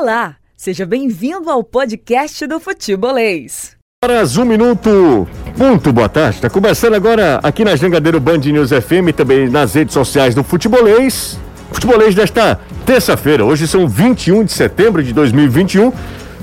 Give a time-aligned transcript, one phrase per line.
[0.00, 3.76] Olá, seja bem-vindo ao podcast do Futebolês.
[4.02, 5.28] Horas, um minuto.
[5.54, 6.36] Muito boa tarde.
[6.36, 10.42] Está começando agora aqui na Jangadeiro Band News FM e também nas redes sociais do
[10.42, 11.38] Futebolês.
[11.70, 13.44] Futebolês desta terça-feira.
[13.44, 15.92] Hoje são 21 de setembro de 2021.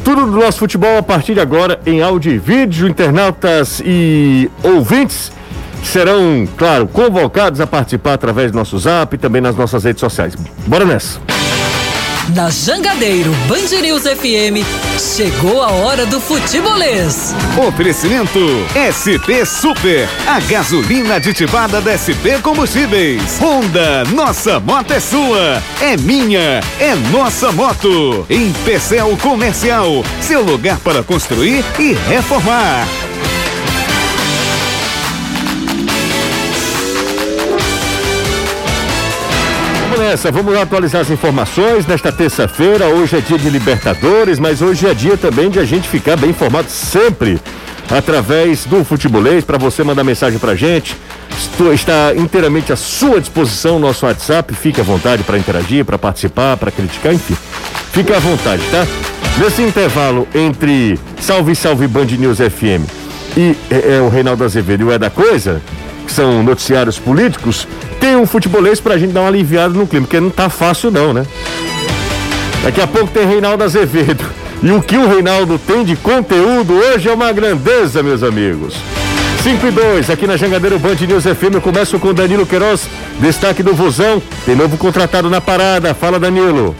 [0.04, 2.88] Tudo do nosso futebol a partir de agora em áudio e vídeo.
[2.88, 5.32] Internautas e ouvintes
[5.84, 10.36] serão, claro, convocados a participar através do nosso zap e também nas nossas redes sociais.
[10.68, 11.37] Bora nessa!
[12.36, 13.68] Na Jangadeiro Band
[14.02, 14.66] FM,
[15.00, 17.34] chegou a hora do futebolês.
[17.58, 18.40] Oferecimento
[18.76, 23.40] SP Super, a gasolina aditivada da SP Combustíveis.
[23.40, 28.26] Honda, nossa moto é sua, é minha, é nossa moto.
[28.30, 28.52] Em
[29.18, 32.86] Comercial, seu lugar para construir e reformar.
[40.08, 42.88] Vamos nessa, vamos atualizar as informações nesta terça-feira.
[42.88, 46.30] Hoje é dia de Libertadores, mas hoje é dia também de a gente ficar bem
[46.30, 47.38] informado sempre
[47.92, 50.96] através do futebolês para você mandar mensagem pra gente.
[51.38, 54.56] Estou, está inteiramente à sua disposição o nosso WhatsApp.
[54.56, 57.36] Fique à vontade para interagir, para participar, para criticar, enfim.
[57.92, 58.88] Fique à vontade, tá?
[59.38, 62.88] Nesse intervalo entre Salve Salve Band News FM
[63.36, 65.62] e é, é, o Reinaldo Azevedo e o É da Coisa,
[66.08, 67.68] que são noticiários políticos,
[68.00, 71.14] tem um futebolês pra gente dar uma aliviada no clima, porque não tá fácil não,
[71.14, 71.26] né?
[72.64, 74.26] Daqui a pouco tem Reinaldo Azevedo.
[74.64, 78.76] E o que o Reinaldo tem de conteúdo hoje é uma grandeza, meus amigos.
[79.44, 82.88] 5 e 2, aqui na Jangadeiro Band News FM, eu começo com Danilo Queiroz,
[83.20, 86.76] destaque do Vozão, tem novo contratado na parada, fala Danilo.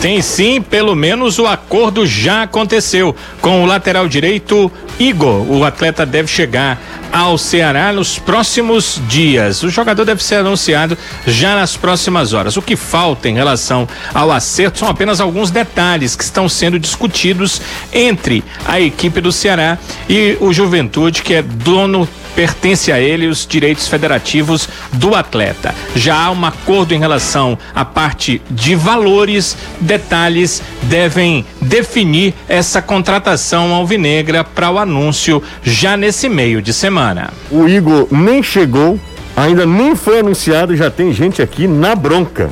[0.00, 3.14] Tem sim, pelo menos o acordo já aconteceu.
[3.42, 6.80] Com o lateral direito, Igor, o atleta deve chegar
[7.12, 9.62] ao Ceará nos próximos dias.
[9.62, 12.56] O jogador deve ser anunciado já nas próximas horas.
[12.56, 17.60] O que falta em relação ao acerto são apenas alguns detalhes que estão sendo discutidos
[17.92, 19.76] entre a equipe do Ceará
[20.08, 25.74] e o Juventude, que é dono pertence a ele os direitos federativos do atleta.
[25.94, 33.74] Já há um acordo em relação à parte de valores, detalhes devem definir essa contratação
[33.74, 37.30] alvinegra para o anúncio já nesse meio de semana.
[37.50, 38.98] O Igor nem chegou,
[39.36, 42.50] ainda nem foi anunciado, já tem gente aqui na bronca.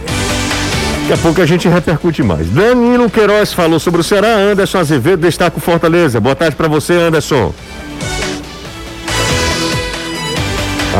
[1.08, 2.50] Daqui a pouco a gente repercute mais.
[2.50, 6.20] Danilo Queiroz falou sobre o Ceará, Anderson Azevedo destaca o Fortaleza.
[6.20, 7.54] Boa tarde para você, Anderson.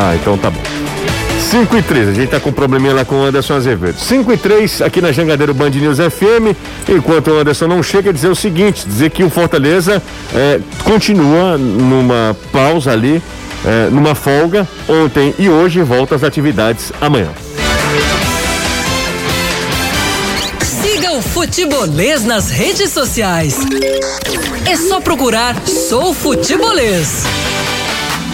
[0.01, 0.61] Ah, então tá bom.
[1.51, 3.99] 5 e 3, a gente tá com um probleminha lá com o Anderson Azevedo.
[3.99, 6.55] 5 e 3 aqui na Jangadeiro Band News FM.
[6.89, 10.01] Enquanto o Anderson não chega, dizer o seguinte: dizer que o Fortaleza
[10.33, 13.21] é, continua numa pausa ali,
[13.65, 17.31] é, numa folga, ontem e hoje, volta às atividades amanhã.
[20.61, 23.57] Siga o Futebolês nas redes sociais.
[24.65, 27.25] É só procurar Sou Futebolês.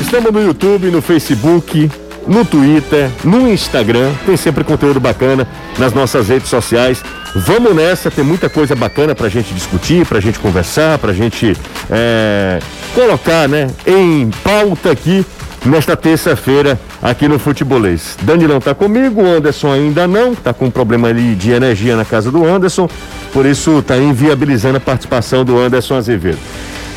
[0.00, 1.90] Estamos no YouTube, no Facebook,
[2.26, 4.12] no Twitter, no Instagram.
[4.26, 5.46] Tem sempre conteúdo bacana
[5.78, 7.02] nas nossas redes sociais.
[7.34, 11.56] Vamos nessa, tem muita coisa bacana pra gente discutir, pra gente conversar, pra gente
[11.90, 12.60] é,
[12.94, 15.24] colocar né, em pauta aqui
[15.64, 18.16] nesta terça-feira aqui no Futebolês.
[18.22, 22.04] Danilão tá comigo, o Anderson ainda não, tá com um problema ali de energia na
[22.04, 22.88] casa do Anderson,
[23.32, 26.38] por isso tá inviabilizando a participação do Anderson Azevedo.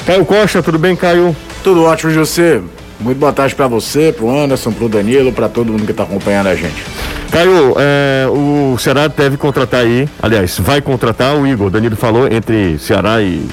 [0.06, 1.36] Caio Costa, tudo bem, Caio?
[1.64, 2.62] Tudo ótimo, José.
[3.00, 6.48] Muito boa tarde para você, pro Anderson, pro Danilo, para todo mundo que tá acompanhando
[6.48, 6.84] a gente.
[7.32, 11.70] Caio, é, o Ceará deve contratar aí, aliás, vai contratar o Igor.
[11.70, 13.46] Danilo falou entre Ceará e,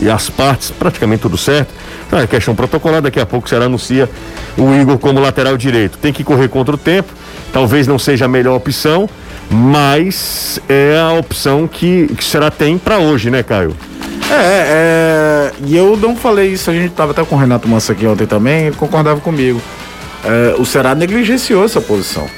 [0.00, 1.72] e as partes, praticamente tudo certo.
[2.12, 4.08] Ah, é questão protocolar, daqui a pouco o Ceará anuncia
[4.56, 5.98] o Igor como lateral direito.
[5.98, 7.12] Tem que correr contra o tempo,
[7.52, 9.08] talvez não seja a melhor opção,
[9.50, 13.74] mas é a opção que, que o Ceará tem para hoje, né, Caio?
[14.30, 17.90] É, é, e eu não falei isso, a gente tava até com o Renato Manso
[17.90, 19.60] aqui ontem também, ele concordava comigo.
[20.24, 22.28] É, o Ceará negligenciou essa posição.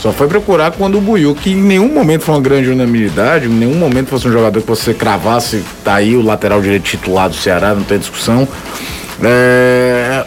[0.00, 3.48] Só foi procurar quando o Buiu, que em nenhum momento foi uma grande unanimidade, em
[3.48, 7.34] nenhum momento fosse um jogador que você cravasse, tá aí o lateral direito titular do
[7.34, 8.46] Ceará, não tem discussão.
[9.22, 10.24] É,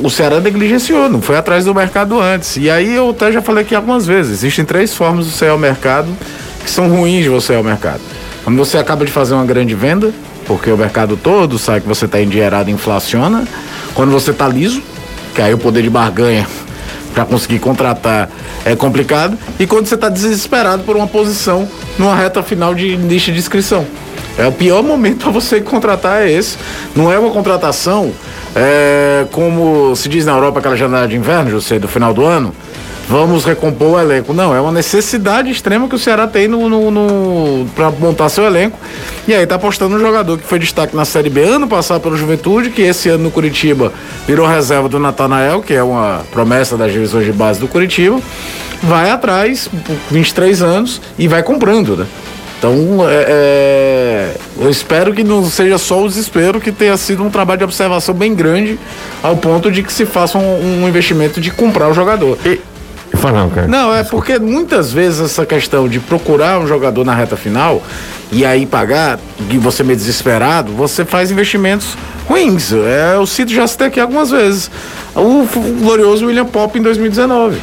[0.00, 2.56] o Ceará negligenciou, não foi atrás do mercado antes.
[2.56, 5.50] E aí eu até já falei aqui algumas vezes, existem três formas de você ir
[5.50, 6.08] ao mercado
[6.64, 8.00] que são ruins de você ir ao mercado.
[8.44, 10.12] Quando você acaba de fazer uma grande venda,
[10.46, 13.46] porque o mercado todo sabe que você está endinheirado e inflaciona.
[13.94, 14.82] Quando você está liso,
[15.34, 16.46] que aí o poder de barganha
[17.12, 18.30] para conseguir contratar
[18.64, 19.36] é complicado.
[19.58, 21.68] E quando você está desesperado por uma posição
[21.98, 23.86] numa reta final de lista de inscrição.
[24.38, 26.56] É o pior momento para você contratar é esse.
[26.94, 28.12] Não é uma contratação
[28.54, 32.54] é, como se diz na Europa aquela janela de inverno, José, do final do ano.
[33.08, 34.32] Vamos recompor o elenco.
[34.32, 38.44] Não, é uma necessidade extrema que o Ceará tem no, no, no para montar seu
[38.44, 38.78] elenco.
[39.26, 42.16] E aí tá apostando um jogador que foi destaque na Série B ano passado pelo
[42.16, 43.92] Juventude, que esse ano no Curitiba
[44.26, 48.20] virou reserva do Natanael, que é uma promessa das divisões de base do Curitiba.
[48.82, 49.68] Vai atrás,
[50.10, 52.06] 23 anos, e vai comprando, né?
[52.58, 57.30] Então, é, é, eu espero que não seja só o desespero, que tenha sido um
[57.30, 58.78] trabalho de observação bem grande,
[59.22, 62.36] ao ponto de que se faça um, um investimento de comprar o jogador.
[62.44, 62.60] E,
[63.18, 63.66] Fala, cara.
[63.66, 67.82] Não, é porque muitas vezes essa questão de procurar um jogador na reta final
[68.30, 69.18] e aí pagar,
[69.50, 71.96] e você meio desesperado, você faz investimentos
[72.28, 72.72] ruins.
[72.72, 74.70] É, eu cito já citei aqui algumas vezes.
[75.14, 77.60] O, o glorioso William Pop em 2019.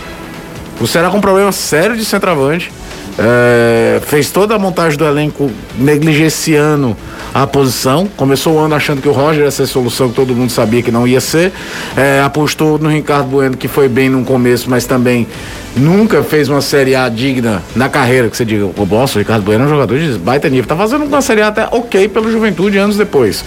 [0.81, 2.71] O Ceará com um problema sério de centroavante.
[3.17, 6.95] É, fez toda a montagem do elenco negligenciando
[7.33, 8.07] a posição.
[8.17, 10.81] Começou o ano achando que o Roger ia ser a solução que todo mundo sabia
[10.81, 11.51] que não ia ser.
[11.95, 15.27] É, apostou no Ricardo Bueno, que foi bem no começo, mas também
[15.75, 18.29] nunca fez uma Série A digna na carreira.
[18.29, 20.67] Que você diga, o nossa, o Ricardo Bueno é um jogador de baita nível.
[20.67, 23.45] Tá fazendo uma Série A até ok pelo Juventude anos depois.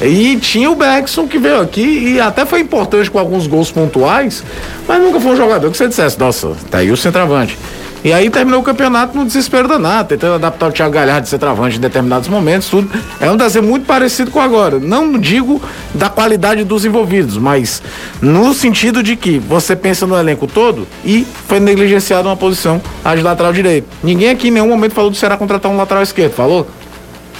[0.00, 4.44] E tinha o Bergson que veio aqui e até foi importante com alguns gols pontuais,
[4.86, 7.56] mas nunca foi um jogador que você dissesse, nossa, tá aí o centroavante.
[8.06, 11.38] E aí terminou o campeonato no desespero danado, tentando adaptar o Thiago Galhardo de ser
[11.38, 12.88] travante em determinados momentos, tudo.
[13.18, 14.78] É um desenho muito parecido com agora.
[14.78, 15.60] Não digo
[15.92, 17.82] da qualidade dos envolvidos, mas
[18.22, 23.12] no sentido de que você pensa no elenco todo e foi negligenciado uma posição a
[23.16, 23.88] de lateral direito.
[24.04, 26.64] Ninguém aqui em nenhum momento falou do Ceará contratar um lateral esquerdo, falou?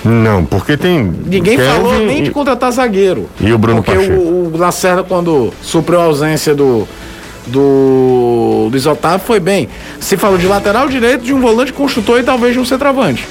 [0.04, 1.00] Não, porque tem.
[1.26, 3.28] Ninguém Kevin falou nem e- de contratar zagueiro.
[3.40, 4.20] E o Bruno Porque Pacheco?
[4.20, 6.88] o, o Lacerda, quando supriu a ausência do.
[7.46, 9.68] Do Luiz Otávio foi bem.
[10.00, 13.26] Se falou de lateral direito, de um volante construtor e talvez de um centroavante.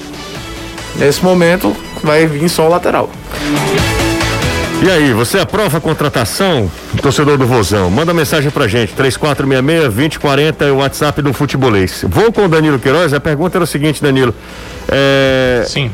[0.96, 3.10] Nesse momento vai vir só o lateral.
[4.82, 6.70] E aí, você aprova a contratação?
[7.02, 12.06] Torcedor do Vozão, manda mensagem pra gente, 3466-2040 é o WhatsApp do Futebolês.
[12.08, 14.34] Vou com o Danilo Queiroz, a pergunta era o seguinte, Danilo.
[14.90, 15.92] É, Sim.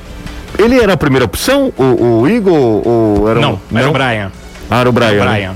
[0.58, 4.32] ele era a primeira opção, o, o Igor, ou era Não, um, era o Brian.
[4.70, 5.08] Ah, era o Brian.
[5.08, 5.56] Era o né?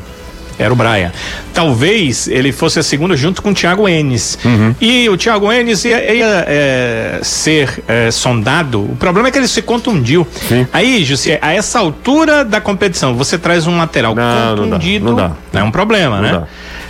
[0.58, 1.12] Era o Brian.
[1.54, 4.38] Talvez ele fosse a segunda junto com o Thiago Enes.
[4.44, 4.76] Uhum.
[4.80, 8.82] E o Thiago Enes ia, ia, é, ser é, sondado.
[8.82, 10.26] O problema é que ele se contundiu.
[10.48, 10.68] Sim.
[10.72, 15.06] Aí, Jussi, a essa altura da competição, você traz um lateral Não, não dá, contundido.
[15.06, 15.32] não dá.
[15.54, 16.32] É um problema, Não né?
[16.32, 16.48] dá.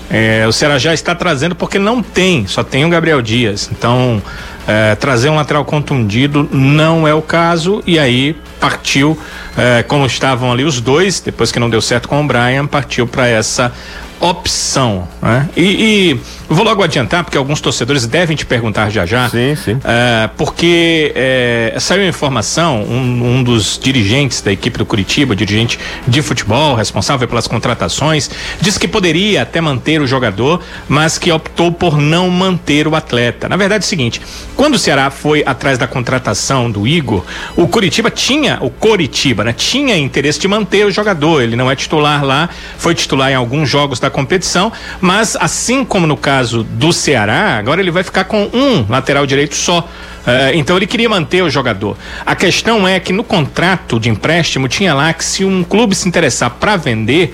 [0.09, 3.69] É, o Ceará já está trazendo porque não tem, só tem o Gabriel Dias.
[3.71, 4.21] Então,
[4.67, 7.83] é, trazer um lateral contundido não é o caso.
[7.85, 9.17] E aí partiu,
[9.57, 13.05] é, como estavam ali os dois, depois que não deu certo com o Brian, partiu
[13.05, 13.71] para essa
[14.19, 15.07] opção.
[15.21, 15.49] Né?
[15.55, 19.29] E, e vou logo adiantar, porque alguns torcedores devem te perguntar já já.
[19.29, 19.79] Sim, sim.
[19.83, 25.79] É, porque é, saiu a informação, um, um dos dirigentes da equipe do Curitiba, dirigente
[26.07, 28.29] de futebol, responsável pelas contratações,
[28.59, 33.49] disse que poderia até manter o jogador, mas que optou por não manter o atleta.
[33.49, 34.21] Na verdade é o seguinte,
[34.55, 37.23] quando o Ceará foi atrás da contratação do Igor,
[37.55, 41.41] o Curitiba tinha, o Coritiba, né, tinha interesse de manter o jogador.
[41.41, 44.71] Ele não é titular lá, foi titular em alguns jogos da competição,
[45.01, 49.55] mas assim como no caso do Ceará, agora ele vai ficar com um lateral direito
[49.55, 49.87] só.
[50.25, 51.97] Eh, então ele queria manter o jogador.
[52.25, 56.07] A questão é que no contrato de empréstimo tinha lá que se um clube se
[56.07, 57.33] interessar para vender,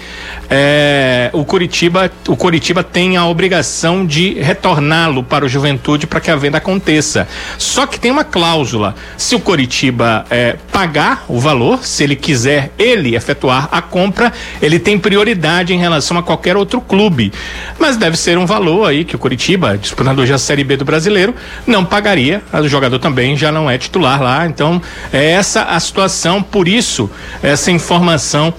[0.49, 6.29] eh, o Curitiba, o Curitiba tem a obrigação de retorná-lo para o Juventude para que
[6.29, 7.27] a venda aconteça.
[7.57, 12.71] Só que tem uma cláusula: se o Curitiba eh, pagar o valor, se ele quiser
[12.77, 17.31] ele efetuar a compra, ele tem prioridade em relação a qualquer outro clube.
[17.79, 20.85] Mas deve ser um valor aí que o Curitiba, disputando hoje a Série B do
[20.85, 21.33] Brasileiro,
[21.65, 22.41] não pagaria.
[22.53, 24.47] O jogador também já não é titular lá.
[24.47, 24.81] Então,
[25.13, 27.09] é essa a situação, por isso,
[27.43, 28.51] essa informação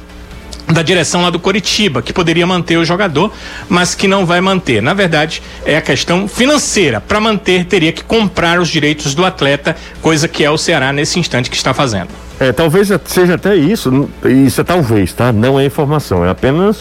[0.69, 3.33] da direção lá do Coritiba, que poderia manter o jogador,
[3.69, 4.81] mas que não vai manter.
[4.81, 7.01] Na verdade, é a questão financeira.
[7.01, 11.19] Para manter, teria que comprar os direitos do atleta, coisa que é o Ceará nesse
[11.19, 12.09] instante que está fazendo.
[12.39, 15.33] É, talvez seja até isso, isso é talvez, tá?
[15.33, 16.79] Não é informação, é apenas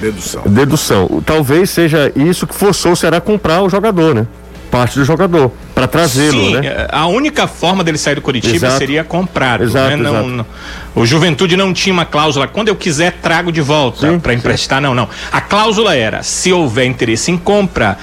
[0.00, 0.42] Dedução.
[0.44, 1.22] dedução.
[1.24, 4.26] Talvez seja isso que forçou o Ceará a comprar o jogador, né?
[4.72, 6.60] Parte do jogador, para trazê-lo, Sim, né?
[6.64, 8.78] eh, a única forma dele sair do Curitiba Exato.
[8.78, 9.64] seria comprado.
[9.64, 9.96] Exato, né?
[9.96, 10.46] Não- não-
[10.94, 14.38] o Juventude não tinha uma cláusula, quando eu quiser trago de volta Sim, para sim.
[14.38, 15.06] emprestar, não, não.
[15.30, 17.98] A cláusula era, se houver interesse em compra,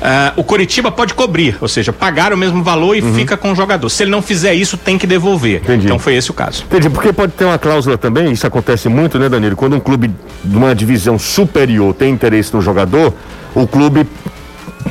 [0.00, 3.54] ah, o Curitiba pode cobrir, ou seja, pagar o mesmo valor e fica com o
[3.54, 3.90] jogador.
[3.90, 5.56] Se ele não fizer isso, tem que devolver.
[5.58, 5.64] Uhum.
[5.64, 5.84] Entendi.
[5.84, 6.64] Então foi esse o caso.
[6.64, 9.56] Entendi, porque pode ter uma cláusula também, isso acontece muito, né, Danilo?
[9.56, 10.10] Quando um clube
[10.42, 13.12] de uma divisão superior tem interesse no jogador,
[13.54, 14.06] o clube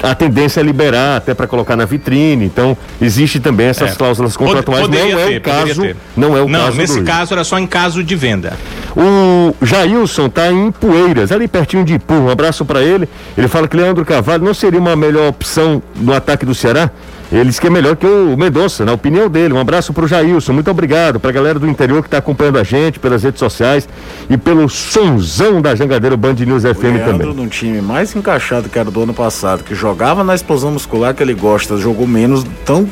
[0.01, 2.45] a tendência é liberar até para colocar na vitrine.
[2.45, 3.95] Então, existe também essas É.
[3.95, 4.81] cláusulas contratuais.
[4.81, 7.33] Poderia não é ter, o poderia caso, não é o não, caso nesse do caso
[7.33, 8.53] era só em caso de venda.
[8.95, 12.13] O Jailson tá em Poeiras, ali pertinho de Ipu.
[12.13, 13.09] Um abraço para ele.
[13.37, 16.91] Ele fala que Leandro Carvalho não seria uma melhor opção no ataque do Ceará.
[17.31, 19.55] Ele diz que é melhor que o Mendonça, na opinião dele.
[19.55, 21.19] Um abraço pro Jailson, muito obrigado.
[21.19, 23.89] Pra galera do interior que está acompanhando a gente pelas redes sociais
[24.29, 27.33] e pelo sonzão da Jangadeiro Band News FM Leandro, também.
[27.33, 31.23] num time mais encaixado que era do ano passado, que jogava na explosão muscular que
[31.23, 32.87] ele gosta, jogou menos, tão,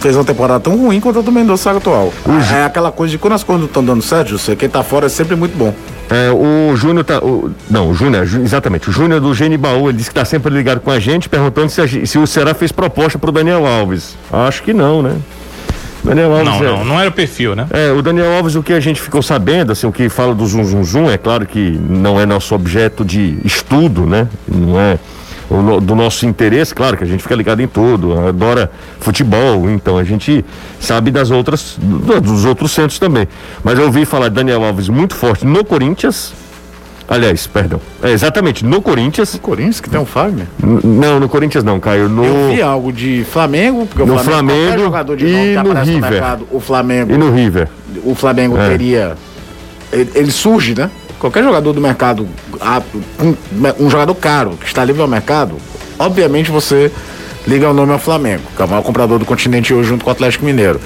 [0.00, 2.12] fez uma temporada tão ruim quanto a do Mendonça atual.
[2.54, 5.06] É aquela coisa de quando as coisas não estão dando certo, José, quem tá fora
[5.06, 5.74] é sempre muito bom.
[6.10, 7.18] É, o Júnior tá.
[7.18, 8.88] o- não, o Júnior, ju- exatamente.
[8.88, 11.80] O Júnior do Genibaú, ele disse que está sempre ligado com a gente, perguntando se,
[11.80, 14.16] a se o Ceará fez proposta pro Daniel Alves.
[14.32, 15.16] Acho que não, né?
[16.02, 16.46] Daniel Alves.
[16.46, 17.66] Não, é, não, não era o perfil, né?
[17.70, 20.46] É, o Daniel Alves, o que a gente ficou sabendo, assim, o que fala do
[20.46, 24.26] zum zum zum, é claro que não é nosso objeto de estudo, né?
[24.48, 24.98] Não é
[25.50, 29.68] o no- do nosso interesse, claro que a gente fica ligado em tudo, adora futebol,
[29.68, 30.44] então a gente
[30.78, 33.26] sabe das outras, do- dos outros centros também.
[33.64, 36.32] Mas eu ouvi falar de Daniel Alves muito forte no Corinthians.
[37.08, 37.80] Aliás, perdão.
[38.04, 39.36] É, exatamente, no Corinthians.
[39.42, 40.46] Corinthians que tem um Fagner.
[40.62, 42.08] N- Não, no Corinthians não, Caio.
[42.08, 42.24] No...
[42.24, 46.00] Eu vi algo de Flamengo, porque No o Flamengo, Flamengo jogador de e no River.
[46.12, 47.66] mercado, o Flamengo, E no River.
[48.04, 48.68] o Flamengo É.
[48.68, 49.16] teria.
[49.92, 50.88] Ele, ele surge, né?
[51.20, 52.26] Qualquer jogador do mercado,
[52.62, 52.82] ah,
[53.20, 55.56] um, um jogador caro que está livre ao mercado,
[55.98, 56.90] obviamente você
[57.50, 60.10] liga o nome ao Flamengo, que é o maior comprador do continente hoje junto com
[60.10, 60.80] o Atlético Mineiro.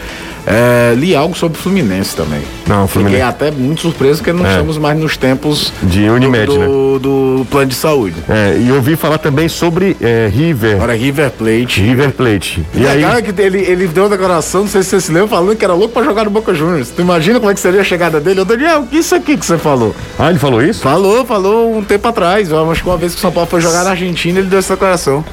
[0.47, 2.41] É, li algo sobre o Fluminense também.
[2.67, 3.23] Não, o Fiquei Fluminense.
[3.23, 4.51] até muito surpreso porque não É.
[4.51, 6.67] estamos mais nos tempos De Unimed, do, né?
[6.67, 8.17] do, do plano de saúde.
[8.29, 10.75] É, e ouvi falar também sobre é, River.
[10.77, 11.81] Agora River Plate.
[11.81, 12.63] River Plate.
[12.75, 12.97] E E aí.
[12.97, 15.57] legal é que ele, ele deu uma declaração, não sei se você se lembra, falando
[15.57, 16.91] que era louco pra jogar no Boca Juniors.
[16.91, 18.41] Tu imagina como é que seria a chegada dele?
[18.41, 19.95] Eu Daniel, o que isso aqui que você falou?
[20.19, 20.81] Ah, ele falou isso?
[20.83, 22.51] Falou, falou um tempo atrás.
[22.51, 24.59] Eu acho que uma vez que o São Paulo foi jogar na Argentina, ele deu
[24.59, 25.25] essa declaração.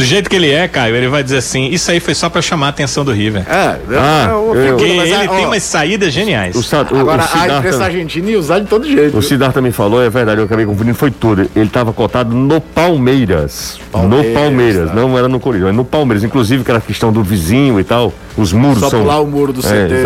[0.00, 2.40] Do jeito que ele é, Caio, ele vai dizer assim: isso aí foi só pra
[2.40, 3.42] chamar a atenção do River.
[3.48, 6.56] É, Ah, é eu- Porque ele tem ó, umas saídas geniais.
[6.56, 6.60] O,
[6.94, 9.16] o, Agora, o a imprensa argentina ia usar de todo jeito.
[9.16, 11.42] O Cidar também falou, é verdade, eu acabei confundindo, foi tudo.
[11.54, 13.78] Ele estava cotado no Palmeiras.
[13.92, 14.94] Palmeiras, no Palmeiras, tá.
[14.94, 16.24] não era no Corinthians, mas no Palmeiras.
[16.24, 19.00] Inclusive, que era a questão do vizinho e tal, os muros Só são.
[19.02, 20.02] pular o muro do CT, É, né?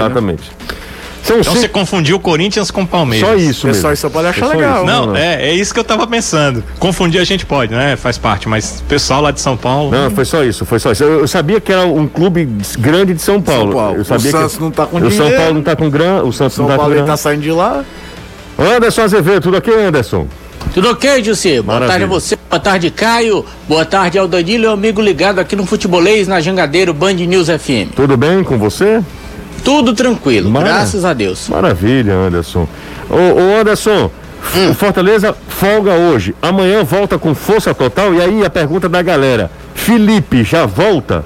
[1.24, 3.26] São Então você cinco- confundiu o Corinthians com o Palmeiras.
[3.28, 3.70] Só isso mesmo.
[3.72, 4.76] Pessoal, isso pode achar É só legal.
[4.76, 4.84] isso.
[4.84, 5.16] Não, Não, não.
[5.16, 6.62] É, é isso que eu tava pensando.
[6.78, 7.96] Confundir a gente pode, né?
[7.96, 9.90] Faz parte, mas o pessoal lá de São Paulo.
[9.90, 11.02] Não, foi só isso, foi só isso.
[11.02, 12.46] Eu, eu sabia que era um clube
[12.78, 13.72] grande de São Paulo.
[13.72, 13.96] Paulo.
[13.98, 14.62] Eu sabia O Santos que...
[14.62, 15.36] não tá com O São dinheiro.
[15.36, 17.06] Paulo não tá com grana, o Santos São não tá Paulo com grana.
[17.12, 17.82] tá saindo de lá.
[18.58, 20.26] Anderson Azevedo, tudo ok, Anderson?
[20.72, 21.60] Tudo ok, Jussi?
[21.60, 23.44] Boa tarde a você, boa tarde, Caio.
[23.68, 27.48] Boa tarde ao Danilo e ao amigo ligado aqui no Futebolês, na Jangadeiro Band News
[27.48, 27.94] FM.
[27.96, 29.00] Tudo bem com você?
[29.64, 31.48] Tudo tranquilo, Mara- graças a Deus.
[31.48, 32.68] Maravilha, Anderson.
[33.08, 34.10] Ô, ô Anderson,
[34.54, 34.70] Hum.
[34.70, 36.34] o Fortaleza folga hoje.
[36.42, 38.12] Amanhã volta com força total.
[38.14, 41.24] E aí a pergunta da galera: Felipe já volta?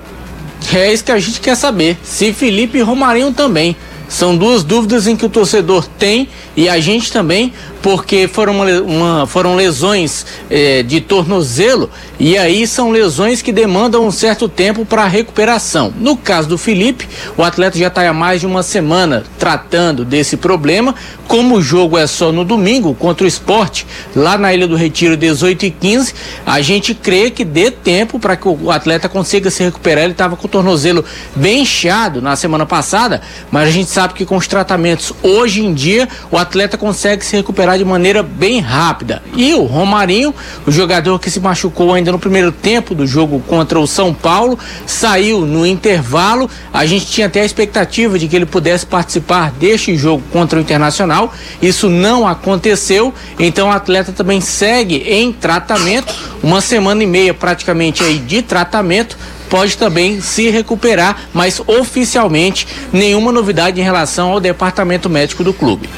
[0.72, 1.98] É isso que a gente quer saber.
[2.02, 3.76] Se Felipe e Romarinho também.
[4.08, 9.26] São duas dúvidas em que o torcedor tem e a gente também, porque foram, uma
[9.26, 15.06] foram lesões eh, de tornozelo e aí são lesões que demandam um certo tempo para
[15.06, 15.92] recuperação.
[15.98, 20.36] No caso do Felipe, o atleta já está há mais de uma semana tratando desse
[20.36, 20.94] problema.
[21.28, 25.16] Como o jogo é só no domingo contra o esporte, lá na Ilha do Retiro,
[25.16, 29.62] 18 e 15, a gente crê que dê tempo para que o atleta consiga se
[29.62, 30.04] recuperar.
[30.04, 31.04] Ele estava com o tornozelo
[31.36, 33.20] bem inchado na semana passada,
[33.50, 37.36] mas a gente sabe que com os tratamentos hoje em dia, o atleta consegue se
[37.36, 39.22] recuperar de maneira bem rápida.
[39.34, 40.34] E o Romarinho,
[40.66, 44.58] o jogador que se machucou ainda no primeiro tempo do jogo contra o São Paulo,
[44.86, 46.48] saiu no intervalo.
[46.72, 50.62] A gente tinha até a expectativa de que ele pudesse participar deste jogo contra o
[50.62, 51.32] Internacional.
[51.60, 58.02] Isso não aconteceu, então o atleta também segue em tratamento, uma semana e meia praticamente
[58.02, 59.16] aí de tratamento.
[59.48, 65.88] Pode também se recuperar, mas oficialmente nenhuma novidade em relação ao departamento médico do clube.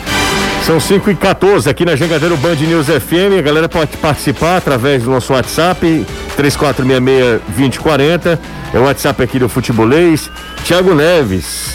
[0.66, 3.38] São 5 e 14 aqui na Jangadeiro Band News FM.
[3.38, 6.06] A galera pode participar através do nosso WhatsApp,
[6.38, 8.38] 3466-2040.
[8.72, 10.30] É o WhatsApp aqui do Futebolês.
[10.62, 11.74] Tiago Neves,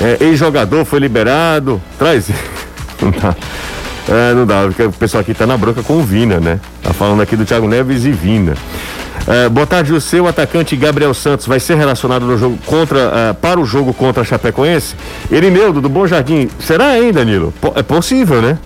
[0.00, 1.82] é, ex-jogador, foi liberado.
[1.98, 2.28] Traz.
[3.02, 3.34] Não.
[4.08, 6.58] É, não dá, porque o pessoal aqui tá na bronca com o Vina, né?
[6.82, 8.54] Tá falando aqui do Thiago Neves e Vina.
[9.26, 13.32] É, boa tarde, o seu atacante Gabriel Santos vai ser relacionado no jogo contra, é,
[13.32, 14.96] para o jogo contra a Chapecoense?
[15.30, 17.52] Erineudo, do Bom Jardim, será hein, Danilo?
[17.76, 18.58] É possível, né?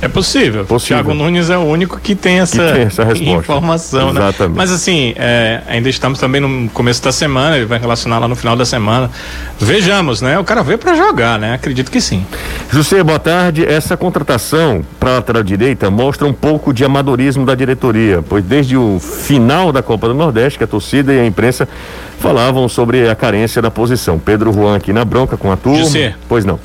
[0.00, 0.64] É possível.
[0.64, 1.02] Possível.
[1.02, 4.20] Thiago Nunes é o único que tem essa, Que tem essa informação, né?
[4.20, 4.56] Exatamente.
[4.56, 8.36] Mas assim, é, ainda estamos também no começo da semana, ele vai relacionar lá no
[8.36, 9.10] final da semana.
[9.58, 10.38] Vejamos, né?
[10.38, 11.54] O cara veio pra jogar, né?
[11.54, 12.26] Acredito que sim.
[12.70, 13.64] José, boa tarde.
[13.64, 18.76] Essa contratação para a lateral direita mostra um pouco de amadorismo da diretoria, pois desde
[18.76, 21.66] o final da Copa do Nordeste, que a torcida e a imprensa
[22.18, 24.18] falavam sobre a carência da posição.
[24.18, 25.78] Pedro Juan aqui na bronca com a turma.
[25.78, 26.14] José.
[26.28, 26.58] Pois não.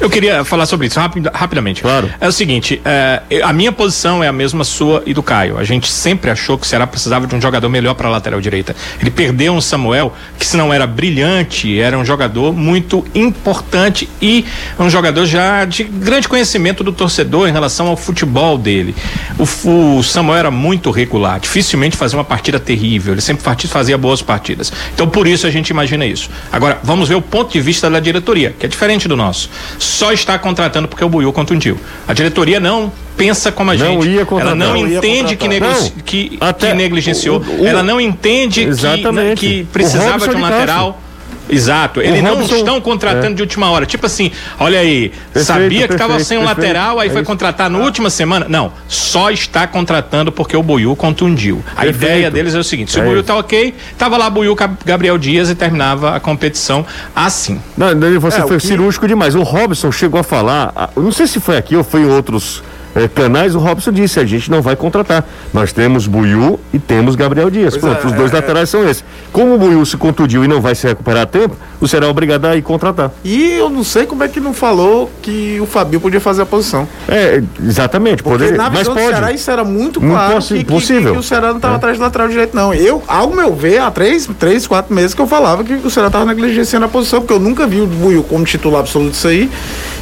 [0.00, 1.82] Eu queria falar sobre isso rapid, rapidamente.
[1.82, 2.10] Claro.
[2.20, 5.58] É o seguinte, é, a minha posição é a mesma sua e do Caio.
[5.58, 8.40] A gente sempre achou que o Ceará precisava de um jogador melhor para a lateral
[8.40, 8.76] direita.
[9.00, 14.44] Ele perdeu um Samuel que se não era brilhante, era um jogador muito importante e
[14.78, 18.94] um jogador já de grande conhecimento do torcedor em relação ao futebol dele.
[19.38, 23.14] O, o Samuel era muito regular, dificilmente fazia uma partida terrível.
[23.14, 24.72] Ele sempre fazia boas partidas.
[24.94, 26.28] Então por isso a gente imagina isso.
[26.52, 29.48] Agora vamos ver o ponto de vista da diretoria, que é diferente do nosso
[29.86, 31.78] só está contratando porque o Buiu contundiu.
[32.06, 34.08] A diretoria não pensa como a não gente.
[34.08, 34.56] Ia contratar.
[34.56, 35.66] ela não, não entende que, nego...
[35.66, 37.40] não, que, que, negligenciou.
[37.40, 41.00] O, o, ela não entende que, que precisava de um lateral.
[41.48, 43.34] Exato, eles não estão contratando é.
[43.34, 43.86] de última hora.
[43.86, 47.22] Tipo assim, olha aí, perfeito, sabia que estava sem um perfeito, lateral, aí é foi
[47.22, 47.30] isso.
[47.30, 48.46] contratar na última semana?
[48.48, 51.62] Não, só está contratando porque o Buiu contundiu.
[51.76, 52.04] A perfeito.
[52.04, 55.16] ideia deles é o seguinte: se é o Buiu tá ok, tava lá Buiu Gabriel
[55.18, 57.60] Dias e terminava a competição assim.
[57.76, 57.88] Não,
[58.20, 58.66] você é, foi que...
[58.66, 59.34] cirúrgico demais.
[59.34, 62.62] O Robson chegou a falar, não sei se foi aqui ou foi em outros
[62.96, 65.22] é, canais, o Robson disse: a gente não vai contratar.
[65.52, 67.76] Nós temos Buiu e temos Gabriel Dias.
[67.76, 69.04] Pronto, é, os dois é, laterais são esses.
[69.30, 72.46] Como o Buiu se contundiu e não vai se recuperar a tempo, o será obrigado
[72.46, 73.10] a ir contratar.
[73.22, 76.46] E eu não sei como é que não falou que o Fabio podia fazer a
[76.46, 76.88] posição.
[77.06, 78.22] É, exatamente.
[78.22, 79.06] Porque poderia, na visão mas pode.
[79.06, 81.02] do Ceará isso era muito claro muito que, possível.
[81.02, 81.76] Que, que, o Ceará não estava é.
[81.76, 82.72] atrás do lateral direito, não.
[82.72, 86.06] Eu, ao meu ver, há três, três quatro meses que eu falava que o Ceará
[86.06, 89.50] estava negligenciando a posição, porque eu nunca vi o Buiu como titular absoluto disso aí.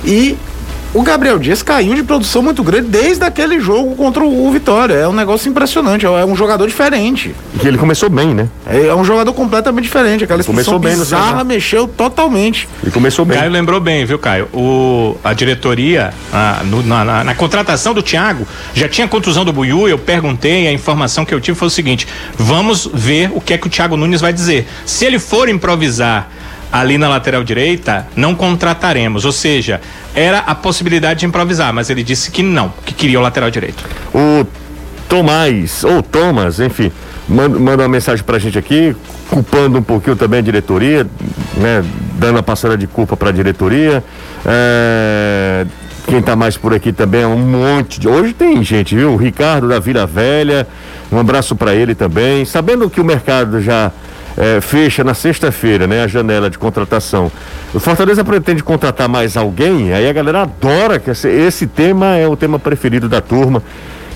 [0.04, 0.36] E
[0.94, 4.94] o Gabriel Dias caiu de produção muito grande desde aquele jogo contra o Vitória.
[4.94, 7.34] É um negócio impressionante, é um jogador diferente.
[7.60, 8.48] E ele começou bem, né?
[8.64, 10.22] É, é um jogador completamente diferente.
[10.22, 12.68] Aquela começou bem bizarra mexeu totalmente.
[12.86, 13.36] E começou bem.
[13.36, 14.48] Caio lembrou bem, viu, Caio?
[14.52, 19.52] O, a diretoria, a, no, na, na, na, contratação do Thiago, já tinha contusão do
[19.52, 22.06] Buiú, eu perguntei, a informação que eu tive foi o seguinte:
[22.38, 24.68] vamos ver o que é que o Thiago Nunes vai dizer.
[24.86, 26.30] Se ele for improvisar
[26.74, 29.24] ali na lateral direita, não contrataremos.
[29.24, 29.80] Ou seja,
[30.12, 33.84] era a possibilidade de improvisar, mas ele disse que não, que queria o lateral direito.
[34.12, 34.44] O
[35.08, 36.90] Tomás, ou Thomas, enfim,
[37.28, 38.96] manda, manda uma mensagem pra gente aqui,
[39.30, 41.06] culpando um pouquinho também a diretoria,
[41.56, 41.84] né?
[42.14, 44.02] Dando a passada de culpa pra diretoria.
[44.44, 45.64] É,
[46.08, 48.08] quem tá mais por aqui também é um monte de.
[48.08, 49.12] Hoje tem gente, viu?
[49.12, 50.66] O Ricardo da Vila Velha,
[51.12, 52.44] um abraço para ele também.
[52.44, 53.92] Sabendo que o mercado já
[54.36, 57.30] é, fecha na sexta-feira, né, a janela de contratação.
[57.72, 62.26] O Fortaleza pretende contratar mais alguém, aí a galera adora que esse, esse tema é
[62.26, 63.62] o tema preferido da turma.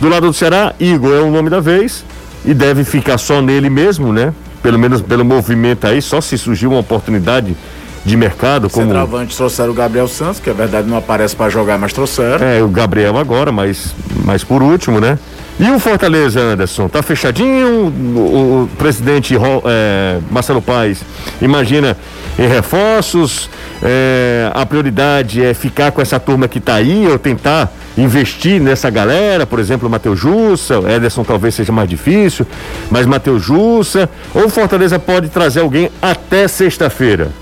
[0.01, 2.05] Do lado do Ceará, Igor é o nome da vez
[2.45, 4.33] e deve ficar só nele mesmo, né?
[4.63, 7.57] Pelo menos pelo movimento aí, só se surgir uma oportunidade
[8.05, 8.71] de mercado.
[8.71, 8.87] Como...
[8.87, 12.45] Centroavante trouxeram o Gabriel Santos, que é verdade não aparece para jogar, mas trouxeram.
[12.45, 15.19] É, o Gabriel agora, mas, mas por último, né?
[15.61, 17.87] E o Fortaleza, Anderson, tá fechadinho?
[17.87, 21.03] O, o presidente é, Marcelo Paes
[21.43, 21.97] imagina
[22.39, 23.51] em reforços?
[23.83, 28.89] É, a prioridade é ficar com essa turma que está aí ou tentar investir nessa
[28.89, 32.47] galera, por exemplo, Matheus Jussa, Ederson talvez seja mais difícil,
[32.89, 37.33] mas Matheus Jussa, ou o Fortaleza pode trazer alguém até sexta-feira?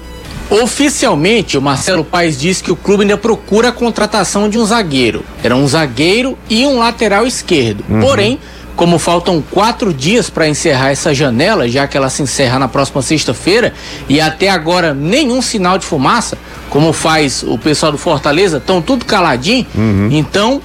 [0.48, 5.24] Oficialmente, o Marcelo Paes disse que o clube ainda procura a contratação de um zagueiro.
[5.42, 7.84] Era um zagueiro e um lateral esquerdo.
[7.88, 8.00] Uhum.
[8.00, 8.38] Porém,
[8.76, 13.02] como faltam quatro dias para encerrar essa janela, já que ela se encerra na próxima
[13.02, 13.72] sexta-feira,
[14.08, 19.04] e até agora nenhum sinal de fumaça, como faz o pessoal do Fortaleza, estão tudo
[19.04, 19.66] caladinho.
[19.74, 20.08] Uhum.
[20.12, 20.60] Então,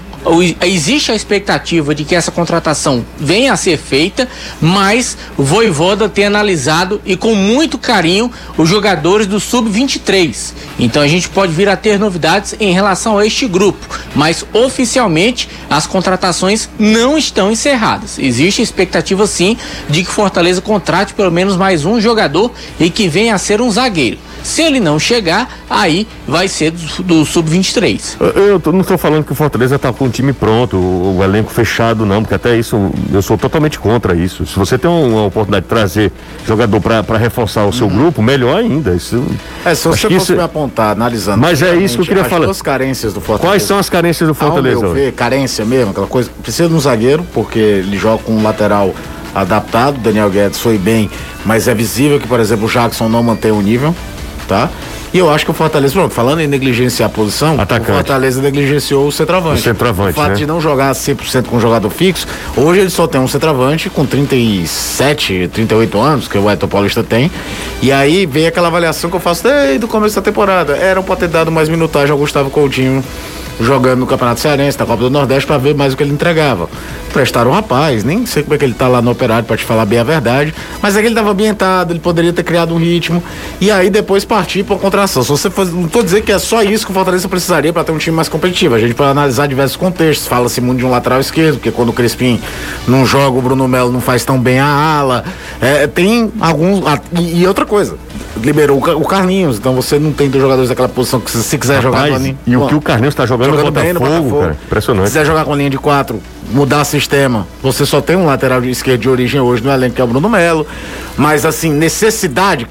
[0.61, 4.27] existe a expectativa de que essa contratação venha a ser feita,
[4.59, 10.53] mas o Voivoda tem analisado e com muito carinho os jogadores do Sub-23.
[10.79, 15.49] Então a gente pode vir a ter novidades em relação a este grupo, mas oficialmente
[15.69, 18.19] as contratações não estão encerradas.
[18.19, 19.57] Existe a expectativa sim
[19.89, 23.71] de que Fortaleza contrate pelo menos mais um jogador e que venha a ser um
[23.71, 24.17] zagueiro.
[24.43, 28.15] Se ele não chegar, aí vai ser do, do sub-23.
[28.19, 31.23] Eu, eu não estou falando que o Fortaleza está com o time pronto, o, o,
[31.23, 34.45] elenco fechado, não, porque até isso eu sou totalmente contra isso.
[34.45, 36.11] Se você tem uma oportunidade de trazer
[36.45, 37.95] jogador para reforçar o seu uhum.
[37.95, 38.93] grupo, melhor ainda.
[38.93, 39.23] Isso,
[39.63, 40.33] é, se você fosse isso...
[40.33, 41.39] me apontar, analisando.
[41.39, 42.49] Mas é isso que eu queria falar.
[42.49, 43.47] As carências do Fortaleza.
[43.47, 44.77] Quais são as carências do Fortaleza?
[44.77, 46.29] Ao meu ver, carência mesmo, aquela coisa.
[46.41, 48.93] Precisa de um zagueiro, porque ele joga com um lateral
[49.33, 49.97] adaptado.
[49.99, 51.09] Daniel Guedes foi bem,
[51.45, 53.95] mas é visível que, por exemplo, o Jackson não mantém o nível
[54.51, 54.69] tá?
[55.13, 57.91] E eu acho que o Fortaleza, pronto, falando em negligenciar a posição, Atacante.
[57.91, 59.59] o Fortaleza negligenciou o centroavante.
[59.59, 60.35] O centroavante, O fato né?
[60.35, 65.49] de não jogar 100% com jogador fixo, hoje ele só tem um centroavante com 37,
[65.53, 67.31] 38 anos, que o Eto Paulista tem.
[67.81, 70.75] E aí vem aquela avaliação que eu faço desde o começo da temporada.
[70.75, 73.03] Era pra ter dado mais minutagem ao Gustavo Coutinho
[73.61, 76.69] jogando no Campeonato Cearense, na Copa do Nordeste, para ver mais o que ele entregava.
[77.13, 79.65] Prestaram um rapaz, nem sei como é que ele tá lá no operário para te
[79.65, 82.77] falar bem a verdade, mas é que ele estava ambientado, ele poderia ter criado um
[82.77, 83.21] ritmo
[83.59, 85.23] e aí depois partir para contração.
[85.23, 87.91] Se você não tô dizendo que é só isso que o Fortaleza precisaria para ter
[87.91, 88.75] um time mais competitivo.
[88.75, 90.27] A gente pode analisar diversos contextos.
[90.27, 92.39] Fala-se muito de um lateral esquerdo, porque quando o Crespim
[92.87, 95.23] não joga, o Bruno Melo não faz tão bem a ala.
[95.59, 96.81] É, tem alguns.
[97.19, 97.97] E, outra coisa,
[98.43, 101.81] liberou o Carlinhos, então você não tem dois jogadores daquela posição que se, se quiser
[101.81, 102.15] Rapaz, jogar.
[102.15, 105.05] Ali, e o que o Carlinhos está jogando, jogando Botafogo, bem no Botafogo, cara, impressionante.
[105.05, 107.47] Se quiser jogar com linha de quatro, mudar sistema.
[107.61, 110.07] Você só tem um lateral de esquerda de origem hoje no elenco, que é o
[110.07, 110.65] Bruno Melo.
[111.17, 112.67] Mas, assim, necessidade,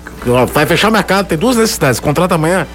[0.53, 2.01] vai fechar o mercado, tem duas necessidades.
[2.01, 2.67] Contrata amanhã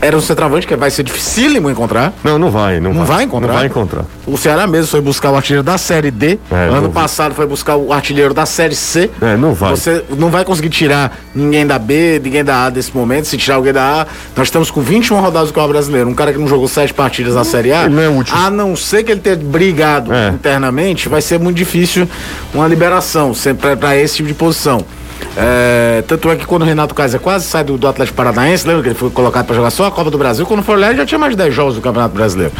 [0.00, 2.12] era um centroavante que vai ser dificílimo encontrar.
[2.22, 2.80] Não, não vai.
[2.80, 3.16] Não, não vai.
[3.16, 3.24] vai.
[3.24, 3.48] encontrar.
[3.48, 4.04] Não vai encontrar.
[4.26, 6.38] O Ceará mesmo foi buscar o artilheiro da Série D.
[6.50, 9.10] É, ano passado foi buscar o artilheiro da Série C.
[9.20, 9.70] É, não vai.
[9.70, 13.26] Você não vai conseguir tirar ninguém da B, ninguém da A desse momento.
[13.26, 16.08] Se tirar alguém da A, nós estamos com 21 rodadas do Campeonato Brasileiro.
[16.08, 17.88] Um cara que não jogou sete partidas na Série A.
[17.88, 18.34] Não é útil.
[18.36, 20.30] A não ser que ele tenha brigado é.
[20.30, 22.08] internamente, vai ser muito difícil
[22.52, 23.32] uma liberação
[23.78, 24.84] para esse tipo de posição.
[25.36, 28.82] É, tanto é que quando o Renato Kaiser quase sai do, do Atlético Paranaense, lembra
[28.82, 30.46] que ele foi colocado para jogar só a Copa do Brasil?
[30.46, 32.52] Quando for lá, ele já tinha mais de 10 jogos do Campeonato Brasileiro.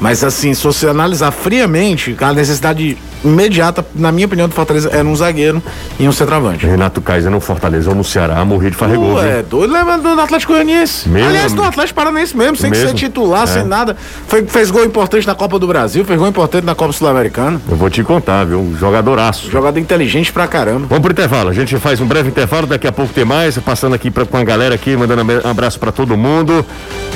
[0.00, 5.06] Mas assim, se você analisar friamente, a necessidade imediata, na minha opinião, do Fortaleza era
[5.06, 5.62] um zagueiro
[5.98, 6.66] e um centroavante.
[6.66, 9.24] Renato Kaiser no Fortaleza ou no Ceará, morrer de farregoso.
[9.24, 11.08] É, doido, lembra do Atlético Goianiense.
[11.08, 12.88] Mesmo, Aliás, do Atlético Paranaense mesmo, sem mesmo?
[12.88, 13.46] ser titular, é.
[13.46, 13.96] sem nada.
[14.26, 17.60] Foi, fez gol importante na Copa do Brasil, fez gol importante na Copa Sul-Americana.
[17.68, 18.74] Eu vou te contar, viu?
[18.78, 19.50] Jogadoraço.
[19.50, 20.86] Jogador inteligente pra caramba.
[20.88, 23.94] Vamos pro intervalo, a gente faz um breve intervalo, daqui a pouco tem mais, passando
[23.94, 26.64] aqui pra, com a galera aqui, mandando um abraço pra todo mundo.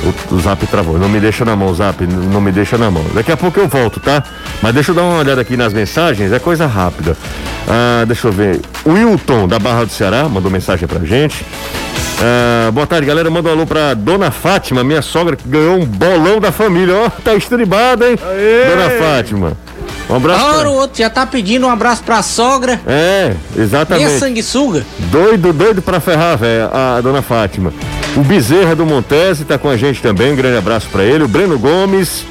[0.02, 3.04] O, o Zap travou, não me deixa na mão, Zap, não me deixa na mão.
[3.14, 4.22] Daqui a pouco eu volto, tá?
[4.62, 7.16] Mas deixa eu dar uma olhada aqui nas mensagens, é coisa rápida.
[7.68, 8.60] Ah, deixa eu ver.
[8.84, 11.44] O Wilton, da Barra do Ceará, mandou mensagem pra gente.
[12.20, 13.30] Ah, boa tarde, galera.
[13.30, 16.94] Manda um alô pra Dona Fátima, minha sogra, que ganhou um bolão da família.
[16.94, 18.18] Ó, oh, tá estribada, hein?
[18.22, 18.70] Aê!
[18.70, 19.65] Dona Fátima.
[20.08, 20.44] Um abraço.
[20.44, 20.70] Ora, pra...
[20.70, 22.80] o outro já tá pedindo um abraço pra sogra.
[22.86, 24.06] É, exatamente.
[24.06, 24.84] Minha sanguessuga.
[25.10, 27.72] Doido, doido pra ferrar, velho, a dona Fátima.
[28.16, 30.32] O Bezerra do Montese tá com a gente também.
[30.32, 31.24] Um grande abraço pra ele.
[31.24, 32.24] O Breno Gomes.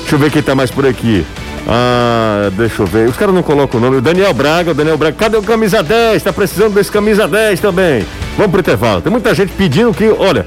[0.00, 1.26] Deixa eu ver quem tá mais por aqui.
[1.66, 3.08] Ah, deixa eu ver.
[3.08, 3.98] Os caras não colocam o nome.
[3.98, 5.16] O Daniel Braga, o Daniel Braga.
[5.18, 6.22] Cadê o camisa 10?
[6.22, 8.06] Tá precisando desse camisa 10 também.
[8.38, 9.02] Vamos pro intervalo.
[9.02, 10.46] Tem muita gente pedindo que, olha,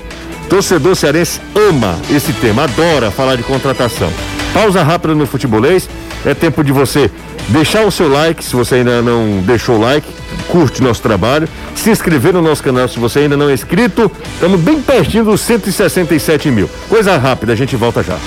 [0.49, 4.11] torcedor cearense ama esse tema, adora falar de contratação.
[4.53, 5.89] Pausa rápida no futebolês.
[6.25, 7.09] É tempo de você
[7.47, 10.07] deixar o seu like, se você ainda não deixou o like,
[10.47, 14.11] curte nosso trabalho, se inscrever no nosso canal se você ainda não é inscrito.
[14.33, 16.69] Estamos bem pertinho dos 167 mil.
[16.87, 18.17] Coisa rápida, a gente volta já.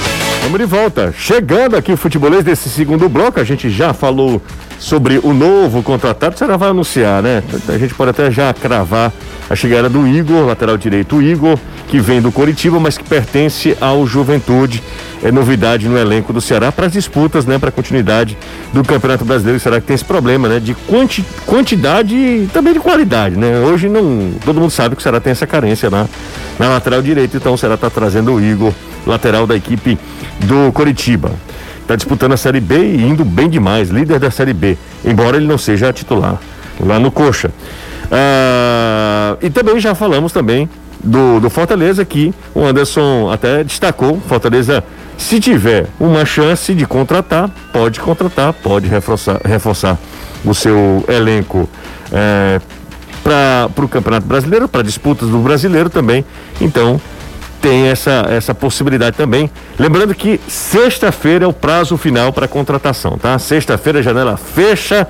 [0.43, 1.15] Vamos de volta.
[1.17, 4.43] Chegando aqui o futebolês desse segundo bloco, a gente já falou
[4.79, 6.39] sobre o novo contratado.
[6.39, 7.43] Será vai anunciar, né?
[7.69, 9.13] A gente pode até já cravar
[9.49, 11.59] a chegada do Igor, lateral direito, o Igor,
[11.89, 14.83] que vem do Coritiba, mas que pertence ao Juventude.
[15.23, 17.59] É novidade no elenco do Ceará para as disputas, né?
[17.59, 18.37] Para a continuidade
[18.73, 19.59] do Campeonato Brasileiro.
[19.59, 20.61] Será que tem esse problema, né?
[20.61, 23.61] De quanti, quantidade e também de qualidade, né?
[23.61, 24.33] Hoje não.
[24.45, 26.07] Todo mundo sabe que o Ceará tem essa carência na,
[26.59, 28.73] na lateral direita, então o Ceará está trazendo o Igor,
[29.07, 29.99] lateral da equipe
[30.41, 31.31] do Coritiba.
[31.85, 35.47] Está disputando a Série B e indo bem demais, líder da Série B, embora ele
[35.47, 36.41] não seja titular
[36.81, 37.51] lá no Coxa.
[38.11, 40.67] Ah, e também já falamos também
[41.03, 44.83] do, do Fortaleza que o Anderson até destacou, Fortaleza
[45.19, 49.99] se tiver uma chance de contratar, pode contratar, pode reforçar, reforçar
[50.43, 51.69] o seu elenco
[52.11, 52.61] é,
[53.23, 56.25] para o Campeonato Brasileiro, para disputas do Brasileiro também.
[56.61, 57.01] Então,
[57.61, 59.51] tem essa, essa possibilidade também.
[59.79, 63.39] Lembrando que sexta-feira é o prazo final para contratação, tá?
[63.39, 65.07] Sexta-feira a janela fecha.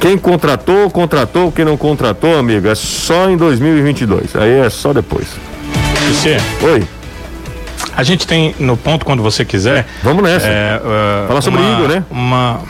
[0.00, 1.50] Quem contratou, contratou.
[1.50, 4.36] Quem não contratou, amigo, é só em 2022.
[4.36, 5.28] Aí é só depois.
[6.08, 6.36] Você?
[6.62, 6.86] Oi.
[7.96, 9.86] A gente tem no ponto quando você quiser.
[10.02, 10.46] Vamos nessa.
[10.46, 12.04] É, uh, Falar sobre uma, Igor, né?
[12.10, 12.60] Uma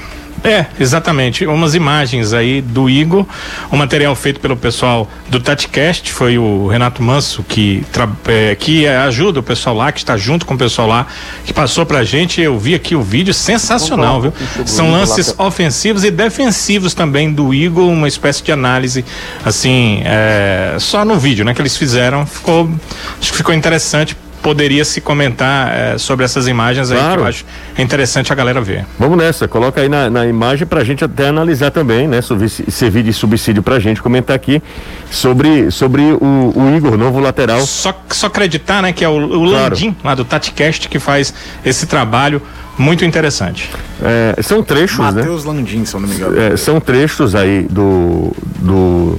[0.44, 1.46] é, exatamente.
[1.46, 3.26] Umas imagens aí do Igor,
[3.70, 7.83] o material feito pelo pessoal do TatiCast, foi o Renato Manso que,
[8.28, 11.07] é, que ajuda o pessoal lá, que está junto com o pessoal lá,
[11.46, 12.42] que passou pra gente.
[12.42, 14.33] Eu vi aqui o vídeo sensacional, viu?
[14.66, 19.02] São lances ofensivos e defensivos também do Igor, uma espécie de análise,
[19.44, 22.26] assim, é, só no vídeo, né, que eles fizeram.
[22.26, 22.70] Ficou,
[23.18, 27.14] acho que ficou interessante poderia se comentar é, sobre essas imagens aí claro.
[27.14, 27.46] que eu acho
[27.78, 28.85] interessante a galera ver.
[28.98, 32.20] Vamos nessa, coloca aí na, na imagem para a gente até analisar também, né?
[32.68, 34.62] Servir de subsídio para a gente comentar aqui
[35.11, 37.62] sobre, sobre o, o, Igor, novo lateral.
[37.62, 39.70] Só, só acreditar, né, que é o, o claro.
[39.70, 41.33] Landim, lá do TatiCast, que faz
[41.64, 42.42] esse trabalho
[42.76, 43.70] muito interessante.
[44.02, 45.22] É, são trechos, Mateus né?
[45.22, 46.38] Matheus Landim, se eu não me engano.
[46.38, 49.18] É, são trechos aí do, do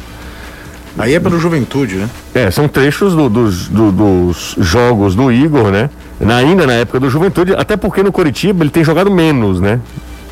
[0.98, 2.10] Aí é pelo Juventude, né?
[2.34, 5.90] É, são trechos do, dos, do, dos jogos do Igor, né?
[6.20, 9.80] na, ainda na época do Juventude, até porque no Coritiba ele tem jogado menos, né?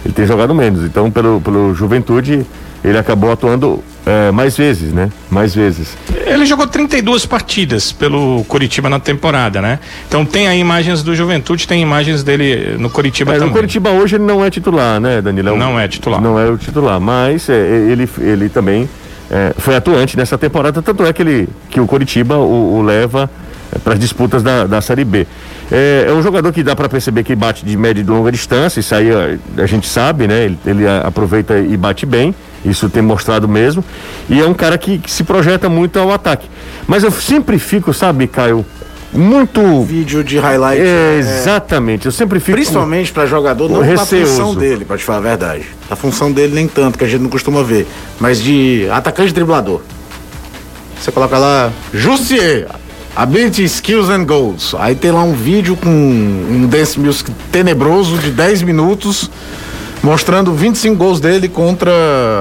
[0.06, 0.84] Ele tem jogado menos.
[0.84, 2.46] Então, pelo, pelo Juventude,
[2.84, 5.10] ele acabou atuando é, mais vezes, né?
[5.32, 5.98] Mais vezes.
[6.26, 9.80] Ele jogou 32 partidas pelo Curitiba na temporada, né?
[10.08, 13.50] Então tem aí imagens do Juventude, tem imagens dele no Curitiba É, também.
[13.50, 15.56] no Curitiba hoje ele não é titular, né, Danilo?
[15.56, 16.22] Não é titular.
[16.22, 17.54] Não é o titular, mas é,
[17.90, 18.90] ele, ele também
[19.32, 23.30] é, foi atuante nessa temporada, tanto é que, ele, que o Curitiba o, o leva
[23.84, 25.26] para as disputas da, da Série B.
[25.72, 28.32] É, é um jogador que dá para perceber que bate de média e de longa
[28.32, 30.46] distância, isso aí a, a gente sabe, né?
[30.46, 33.84] Ele, ele aproveita e bate bem, isso tem mostrado mesmo.
[34.30, 36.48] E é um cara que, que se projeta muito ao ataque.
[36.88, 38.66] Mas eu sempre fico, sabe, Caio,
[39.14, 39.84] muito.
[39.84, 40.82] Vídeo de highlight.
[40.82, 42.56] É, exatamente, eu sempre fico.
[42.56, 44.32] Principalmente para jogador, não Receoso.
[44.32, 45.66] função dele, pra te falar a verdade.
[45.90, 47.88] A função dele nem tanto, que a gente não costuma ver.
[48.20, 49.82] Mas de atacante driblador.
[51.00, 52.68] Você coloca lá, Jussier,
[53.16, 54.74] Ability, Skills and Goals.
[54.80, 59.30] Aí tem lá um vídeo com um dance music tenebroso de 10 minutos,
[60.02, 61.92] mostrando 25 gols dele contra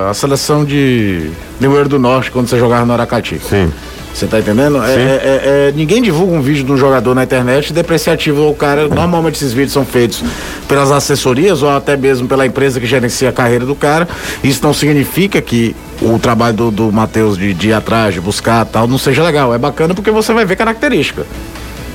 [0.09, 1.31] a seleção de
[1.61, 3.41] Neoeiro do Norte, quando você jogava no Aracati.
[3.49, 3.71] Sim.
[4.15, 4.83] Você tá entendendo?
[4.83, 8.55] É, é- é- é- ninguém divulga um vídeo de um jogador na internet depreciativo ao
[8.55, 8.87] cara.
[8.87, 10.23] Normalmente esses vídeos são feitos
[10.69, 14.07] pelas assessorias ou até mesmo pela empresa que gerencia a carreira do cara.
[14.45, 18.65] Isso não significa que o trabalho do, do Matheus de, de ir atrás, de buscar
[18.67, 19.55] tal, não seja legal.
[19.55, 21.25] É bacana porque você vai ver característica.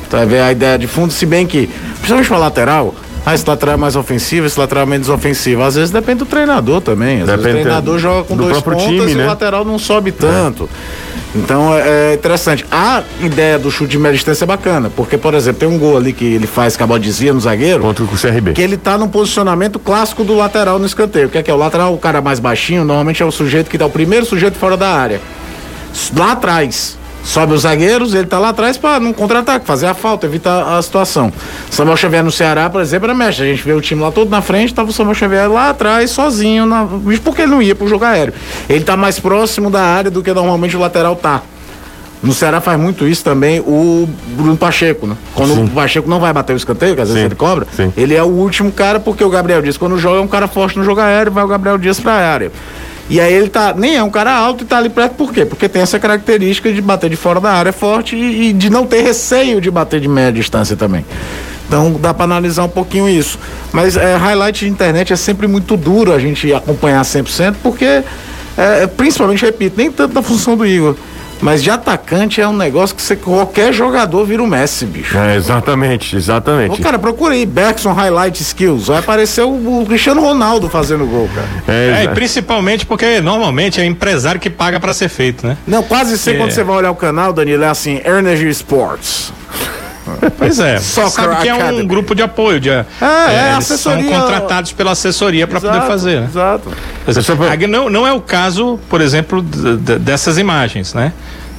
[0.09, 2.95] Você vai ver a ideia de fundo, se bem que, principalmente para lateral,
[3.27, 5.61] ah, esse lateral é mais ofensivo, esse lateral é menos ofensivo.
[5.61, 7.21] Às vezes depende do treinador também.
[7.21, 9.25] Às vezes o Depende treinador joga com do dois pontas time, e né?
[9.25, 10.69] o lateral não sobe tanto.
[11.35, 12.65] Então é, é interessante.
[12.71, 15.97] A ideia do chute de média distância é bacana, porque, por exemplo, tem um gol
[15.97, 18.53] ali que ele faz, que a bola desvia no zagueiro, Contra o CRB.
[18.53, 21.27] que ele tá no posicionamento clássico do lateral no escanteio.
[21.27, 21.53] O que é que é?
[21.53, 24.57] O lateral, o cara mais baixinho, normalmente é o sujeito que dá o primeiro sujeito
[24.57, 25.19] fora da área.
[26.15, 26.97] Lá atrás.
[27.27, 30.81] Sobe os zagueiros, ele tá lá atrás para não contra-ataque, fazer a falta, evitar a
[30.81, 31.31] situação.
[31.69, 33.43] Samuel Xavier no Ceará, por exemplo, era mestre.
[33.43, 36.09] A gente vê o time lá todo na frente, tava o Samuel Xavier lá atrás,
[36.09, 36.87] sozinho, na...
[37.21, 38.33] Porque ele não ia pro jogo aéreo.
[38.69, 41.41] Ele tá mais próximo da área do que normalmente o lateral tá.
[42.23, 45.17] No Ceará faz muito isso também o Bruno Pacheco, né?
[45.35, 47.91] Quando o Pacheco não vai bater o escanteio, que às vezes Sim, ele cobra, sim.
[47.95, 50.79] ele é o último cara, porque o Gabriel Dias, quando joga, é um cara forte
[50.79, 52.51] no jogo aéreo, vai o Gabriel Dias pra área.
[53.09, 55.45] E aí ele tá, nem é um cara alto e tá ali perto, por quê?
[55.45, 58.85] Porque tem essa característica de bater de fora da área forte e, e de não
[58.85, 61.05] ter receio de bater de média distância também.
[61.67, 63.39] Então dá pra analisar um pouquinho isso.
[63.71, 68.03] Mas é, highlight de internet é sempre muito duro a gente acompanhar 100%, porque,
[68.57, 70.95] é, principalmente, repito, nem tanto na função do Igor.
[71.41, 75.17] Mas de atacante é um negócio que você, qualquer jogador vira o Messi, bicho.
[75.17, 76.71] É, exatamente, exatamente.
[76.73, 78.87] Ô, cara, procura aí, Bergson Highlight Skills.
[78.87, 81.47] Vai aparecer o, o Cristiano Ronaldo fazendo gol, cara.
[81.67, 85.57] É, É, e principalmente porque normalmente é empresário que paga pra ser feito, né?
[85.67, 86.43] Não, quase sempre É.
[86.43, 89.31] quando você vai olhar o canal, Danilo, é assim, Energy Sports.
[90.37, 90.77] Pois é.
[90.77, 91.81] Soccer Sabe que é Academy.
[91.81, 94.09] um grupo de apoio, de, é, é, eles assessoria.
[94.09, 96.21] são contratados pela assessoria para poder Exato, fazer.
[96.21, 96.27] Né?
[96.29, 96.71] Exato.
[97.67, 101.11] Não, não é o caso, por exemplo, dessas imagens, né?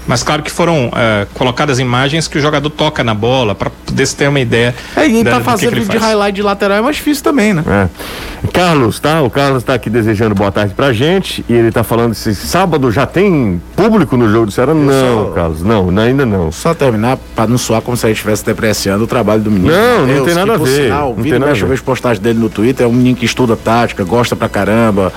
[0.08, 4.06] Mas claro que foram eh, colocadas imagens que o jogador toca na bola para poder
[4.06, 4.74] se ter uma ideia.
[4.96, 6.02] É, e da- pra do fazer que que de faz.
[6.02, 7.62] highlight de lateral é mais difícil também, né?
[7.68, 8.48] É.
[8.52, 9.20] Carlos, tá?
[9.22, 12.90] O Carlos tá aqui desejando boa tarde pra gente e ele tá falando se sábado
[12.90, 14.72] já tem público no jogo do Ceará.
[14.72, 16.50] Não, só- Carlos, não, não, ainda não.
[16.50, 19.72] Só terminar, pra não soar como se a gente estivesse depreciando o trabalho do menino.
[19.72, 21.66] Não, não Mateus, tem nada que, a ver, Sinal, não tem nada a mexe, eu
[21.68, 21.72] ver.
[21.74, 25.12] vejo postagem dele no Twitter, é um menino que estuda tática, gosta pra caramba,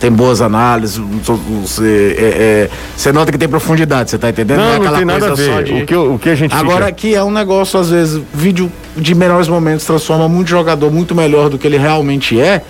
[0.00, 4.56] tem boas análises, você, é, é, você nota que tem profundidade, você tá entendendo?
[4.58, 5.54] Não, é não aquela tem nada coisa a ver.
[5.54, 6.92] só de- O que, o que a gente Agora fica...
[6.92, 11.50] que é um negócio, às vezes, vídeo de melhores momentos transforma muito jogador muito melhor
[11.50, 12.62] do que ele realmente é.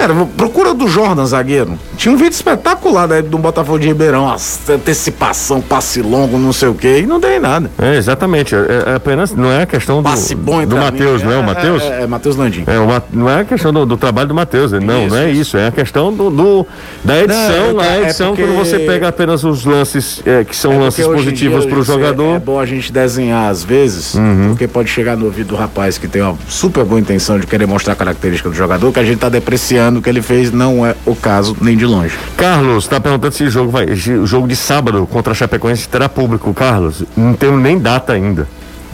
[0.00, 1.78] Cara, procura do Jordan, zagueiro.
[1.94, 4.34] Tinha um vídeo espetacular da do Botafogo de Ribeirão,
[4.70, 7.70] antecipação, passe longo, não sei o quê, e não dei nada.
[7.78, 8.54] É, exatamente.
[8.54, 11.42] É, é apenas, não é a questão do, Passe bom do Matheus, não é o
[11.44, 11.82] Matheus?
[11.82, 12.64] É, é, é Matheus Landim.
[12.66, 15.30] É, uma, não é a questão do, do trabalho do Matheus, não, Isso, não é
[15.30, 15.56] isso.
[15.58, 16.66] é a questão do, do-
[17.04, 20.72] da edição, Não, é edição porque- quando você pega apenas os lances é, que são
[20.72, 22.22] É lances positivos para o é- jogador.
[22.22, 22.36] Uhum.
[22.36, 24.14] É, bom a gente desenhar às vezes,
[24.48, 27.66] porque pode chegar no ouvido do rapaz que tem uma super boa intenção de querer
[27.66, 30.84] mostrar a característica do jogador, que a gente tá depreciando o que ele fez, não
[30.84, 32.16] é o caso nem de longe.
[32.36, 36.08] Carlos, tá perguntando se o jogo vai, o jogo de sábado contra a Chapecoense terá
[36.08, 37.04] público, Carlos.
[37.16, 38.46] Não temos nem data ainda.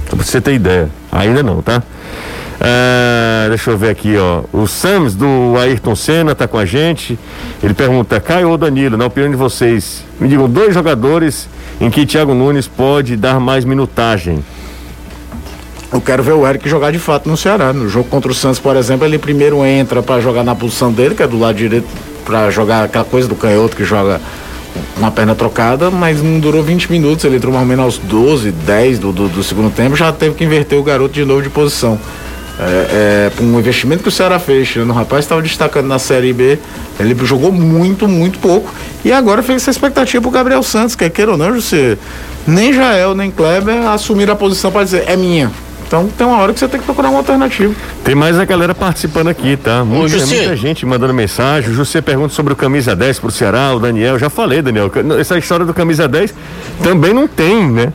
[0.08, 0.88] Pra você ter ideia.
[1.10, 1.82] Ainda não, tá?
[2.60, 4.42] Ah, deixa eu ver aqui, ó.
[4.52, 7.18] O Sams do Ayrton Senna tá com a gente.
[7.62, 11.48] Ele pergunta: Caio ou Danilo, na opinião de vocês, me digam dois jogadores
[11.80, 14.42] em que Thiago Nunes pode dar mais minutagem.
[15.92, 17.72] Eu quero ver o Eric jogar de fato no Ceará.
[17.72, 21.14] No jogo contra o Santos, por exemplo, ele primeiro entra pra jogar na posição dele,
[21.14, 21.86] que é do lado direito,
[22.24, 24.20] pra jogar aquela coisa do canhoto que joga
[24.98, 27.24] com a perna trocada, mas não durou 20 minutos.
[27.24, 30.34] Ele entrou mais ou menos aos 12, 10 do, do, do segundo tempo, já teve
[30.34, 31.98] que inverter o garoto de novo de posição.
[32.58, 36.58] É, é, um investimento que o Ceará fez, o rapaz estava destacando na Série B,
[36.98, 38.72] ele jogou muito, muito pouco.
[39.04, 41.98] E agora fez essa expectativa pro Gabriel Santos, quer queira ou não, José.
[42.46, 45.50] Nem Jael, nem Kleber assumiram a posição para dizer, é minha.
[45.86, 47.72] Então tem uma hora que você tem que procurar uma alternativa.
[48.02, 49.84] Tem mais a galera participando aqui, tá?
[49.84, 51.70] Muita, muita gente mandando mensagem.
[51.70, 54.18] O José pergunta sobre o camisa 10 pro Ceará, o Daniel.
[54.18, 54.90] Já falei, Daniel.
[55.18, 56.34] Essa história do camisa 10
[56.82, 57.92] também não tem, né?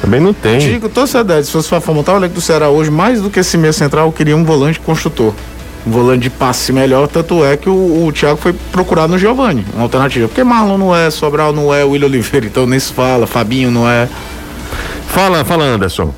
[0.00, 0.58] Também não tem.
[0.58, 3.58] Digo, torcedor, se fosse para montar o elenco do Ceará hoje, mais do que esse
[3.58, 5.34] meio central, eu queria um volante construtor.
[5.86, 9.64] Um volante de passe melhor, tanto é que o, o Thiago foi procurar no Giovani,
[9.74, 10.28] uma alternativa.
[10.28, 13.88] Porque Marlon não é, Sobral não é, William Oliveira, então nem se fala, Fabinho não
[13.88, 14.08] é.
[15.08, 16.14] Fala, fala, Anderson.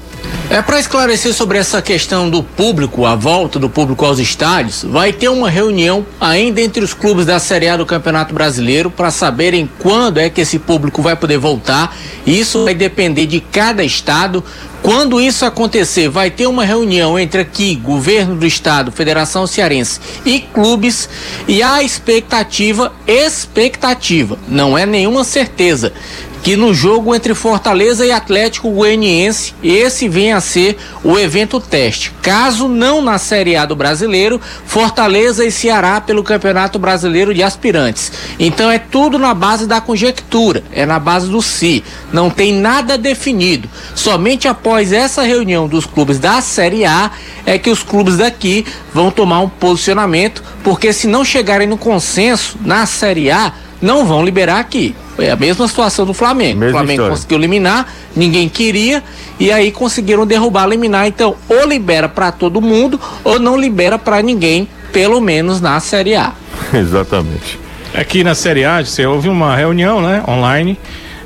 [0.50, 5.12] É para esclarecer sobre essa questão do público, a volta do público aos estádios, vai
[5.12, 9.70] ter uma reunião ainda entre os clubes da Série A do Campeonato Brasileiro para saberem
[9.78, 11.96] quando é que esse público vai poder voltar.
[12.26, 14.42] Isso vai depender de cada estado.
[14.82, 20.40] Quando isso acontecer, vai ter uma reunião entre aqui, governo do estado, Federação Cearense e
[20.40, 21.08] clubes,
[21.46, 25.92] e a expectativa, expectativa, não é nenhuma certeza,
[26.42, 32.12] que no jogo entre Fortaleza e Atlético Goianiense, esse venha a ser o evento teste.
[32.22, 38.12] Caso não na Série A do Brasileiro, Fortaleza e Ceará pelo Campeonato Brasileiro de Aspirantes.
[38.38, 41.84] Então é tudo na base da conjectura, é na base do si.
[42.12, 43.68] Não tem nada definido.
[43.94, 47.10] Somente após essa reunião dos clubes da Série A
[47.44, 52.56] é que os clubes daqui vão tomar um posicionamento, porque se não chegarem no consenso
[52.62, 54.94] na Série A, não vão liberar aqui.
[55.20, 56.58] É a mesma situação do Flamengo.
[56.58, 57.10] Mesma o Flamengo história.
[57.12, 59.02] conseguiu eliminar, ninguém queria,
[59.38, 61.06] e aí conseguiram derrubar, eliminar.
[61.06, 66.14] Então, ou libera para todo mundo, ou não libera para ninguém, pelo menos na Série
[66.14, 66.32] A.
[66.72, 67.58] Exatamente.
[67.94, 70.78] Aqui na Série A, você houve uma reunião, né, online,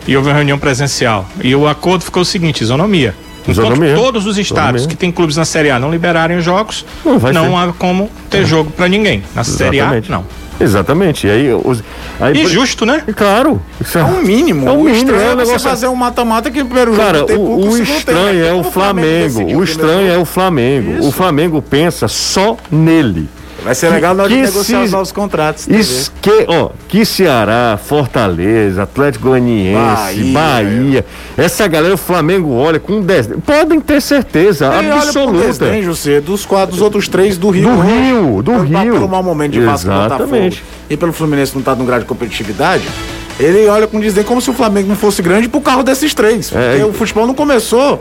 [0.06, 1.26] e houve uma reunião presencial.
[1.42, 3.14] E o acordo ficou o seguinte: isonomia.
[3.46, 3.94] Enquanto Isonomia.
[3.94, 7.58] todos os estados que têm clubes na Série A não liberarem os jogos, Não não
[7.58, 9.22] há como ter jogo para ninguém.
[9.34, 10.10] Na Série A, Exatamente.
[10.10, 10.24] não.
[10.60, 11.26] Exatamente.
[11.26, 11.82] E aí, os,
[12.20, 13.02] aí E justo, né?
[13.16, 13.60] Claro.
[13.80, 14.68] Isso É o mínimo.
[14.68, 16.94] É o mínimo, estranho é um é você negócio- fazer um mata-mata que o primeiro
[16.94, 18.48] Cara, jogo tem pouco, o, o segundo tem, estranho né?
[18.48, 19.56] é o Flamengo.
[19.58, 21.06] O estranho é o Flamengo.
[21.06, 23.28] O Flamengo pensa só nele.
[23.64, 25.66] Vai ser legal na hora de Que negociar se- os novos contratos.
[25.66, 32.78] Isso que, ó, que Ceará, Fortaleza, Atlético Goianiense, Bahia, Bahia, essa galera, o Flamengo olha
[32.78, 33.28] com 10.
[33.44, 35.46] Podem ter certeza E absoluta.
[35.46, 37.70] desdém, José, dos quatro, dos outros três do Rio.
[37.70, 38.02] Do né?
[38.12, 38.92] Rio, do pelo, Rio.
[38.92, 40.50] Pelo mau momento de Vasco Botafogo
[40.90, 42.84] e pelo Fluminense não estar num grau de competitividade,
[43.40, 46.52] ele olha com desdém como se o Flamengo não fosse grande pro carro desses três.
[46.54, 47.98] É, Porque o futebol não começou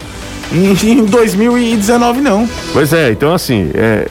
[0.51, 2.47] em, em 2019, não.
[2.73, 4.05] Pois é, então assim, é,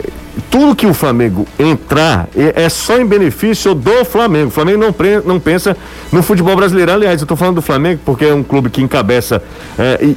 [0.50, 4.48] tudo que o Flamengo entrar é, é só em benefício do Flamengo.
[4.48, 5.76] O Flamengo não, pre- não pensa
[6.10, 6.90] no futebol brasileiro.
[6.92, 9.42] Aliás, eu tô falando do Flamengo porque é um clube que encabeça
[9.78, 10.16] é, e,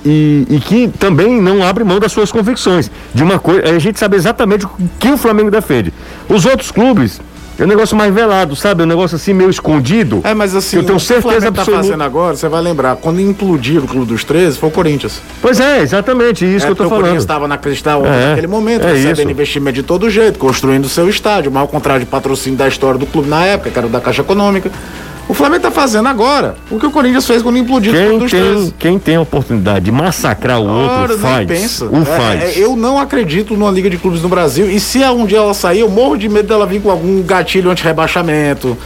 [0.49, 2.89] e- e que também não abre mão das suas convicções.
[3.13, 5.93] De uma coisa, a gente sabe exatamente o que o Flamengo defende.
[6.29, 7.19] Os outros clubes.
[7.57, 8.81] É um negócio mais velado, sabe?
[8.81, 10.19] É um negócio assim meio escondido.
[10.23, 12.61] É, mas assim, Eu tenho o que o certeza Flamengo tá fazendo agora, você vai
[12.61, 15.21] lembrar, quando implodiu o Clube dos 13, foi o Corinthians.
[15.41, 17.01] Pois é, exatamente isso É, que eu tô porque O falando.
[17.03, 19.31] Corinthians estava na cristal É, naquele momento, é recebendo isso.
[19.31, 22.99] investimento de todo jeito, construindo o seu estádio, o maior contrato de patrocínio da história
[22.99, 24.69] do clube na época, que era o da Caixa Econômica.
[25.27, 28.31] O Flamengo tá fazendo agora o que o Corinthians fez quando implodiu o Quem dos
[28.31, 28.73] tem, 13.
[28.77, 31.47] quem tem a oportunidade de massacrar o outro Ora, nem faz.
[31.47, 31.85] pensa.
[31.85, 32.43] O É, faz.
[32.43, 34.69] é, eu não acredito numa liga de clubes no Brasil.
[34.69, 37.71] E se um dia ela sair, eu morro de medo dela vir com algum gatilho
[37.71, 38.77] anti-rebaixamento.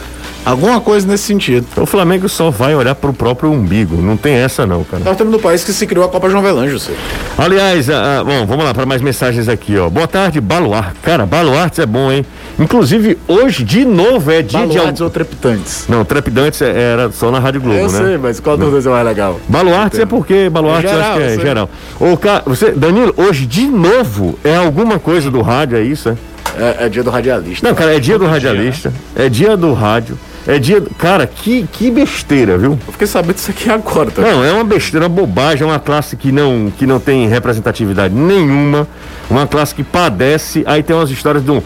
[0.44, 1.66] Alguma coisa nesse sentido.
[1.76, 3.96] O Flamengo só vai olhar pro próprio umbigo.
[4.00, 5.02] Não tem essa, não, cara.
[5.04, 6.92] Nós estamos no país que se criou a Copa João Velange, você.
[7.36, 9.88] Aliás, ah, ah, bom, vamos lá para mais mensagens aqui, ó.
[9.90, 10.96] Boa tarde, Baluarte.
[11.02, 12.24] Cara, Baluarte é bom, hein?
[12.58, 15.02] Inclusive, hoje, de novo, é dia Baluartes de.
[15.02, 15.84] ou trepitantes?
[15.88, 17.98] Não, Trepidantes é- era só na Rádio Globo, eu né?
[17.98, 19.38] sei, mas qual dos dois é mais legal?
[19.46, 21.44] Baluartes é porque Baluartes É eu geral, acho que é eu sei.
[21.46, 21.70] geral.
[22.00, 26.16] Ô, ca- você, Danilo, hoje de novo é alguma coisa do rádio, é isso, é?
[26.58, 27.66] É, é dia do radialista.
[27.66, 30.82] Não, cara, é dia do radialista, é dia do rádio, é dia.
[30.98, 32.72] Cara, que, que besteira, viu?
[32.86, 34.22] Eu fiquei sabendo disso aqui agora, tá?
[34.22, 38.14] Não, é uma besteira, uma bobagem, é uma classe que não, que não tem representatividade
[38.14, 38.86] nenhuma,
[39.28, 41.62] uma classe que padece, aí tem umas histórias do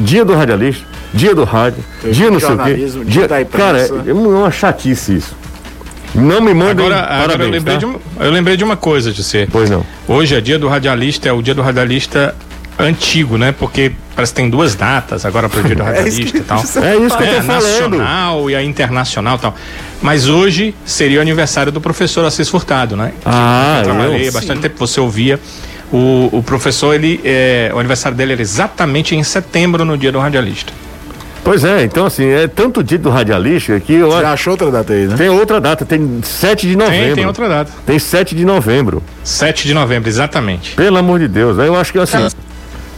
[0.00, 2.56] dia do radialista, dia do rádio, Tem dia dia não sei o quê.
[2.56, 5.36] jornalismo, dia da cara, é é uma chatice isso.
[6.14, 7.80] Não me mandem Agora, agora eu, lembrei tá?
[7.80, 9.48] de, um- eu lembrei de uma coisa, de ser.
[9.50, 9.84] Pois não.
[10.06, 12.34] Hoje é dia do radialista, é o dia do radialista
[12.78, 13.52] antigo, né?
[13.52, 16.58] Porque parece que tem duas datas agora para o dia do radialista e tal.
[16.82, 17.96] É isso que eu É, tô falando.
[17.98, 19.54] nacional e a internacional e tal.
[20.02, 23.12] Mas hoje seria o aniversário do professor Assis Furtado, né?
[23.24, 24.32] Ah, eu trabalhei eu?
[24.32, 25.38] bastante tempo, você ouvia.
[25.92, 30.18] O, o professor, ele, é, o aniversário dele era exatamente em setembro, no dia do
[30.18, 30.72] radialista.
[31.44, 34.94] Pois é, então assim, é tanto dito do radialista que eu Já achou outra data
[34.94, 35.14] aí, né?
[35.14, 37.04] tem outra data, tem 7 de novembro.
[37.06, 37.70] Tem, tem outra data.
[37.84, 39.02] Tem 7 de novembro.
[39.22, 40.70] 7 de novembro, exatamente.
[40.74, 42.26] Pelo amor de Deus, aí eu acho que assim,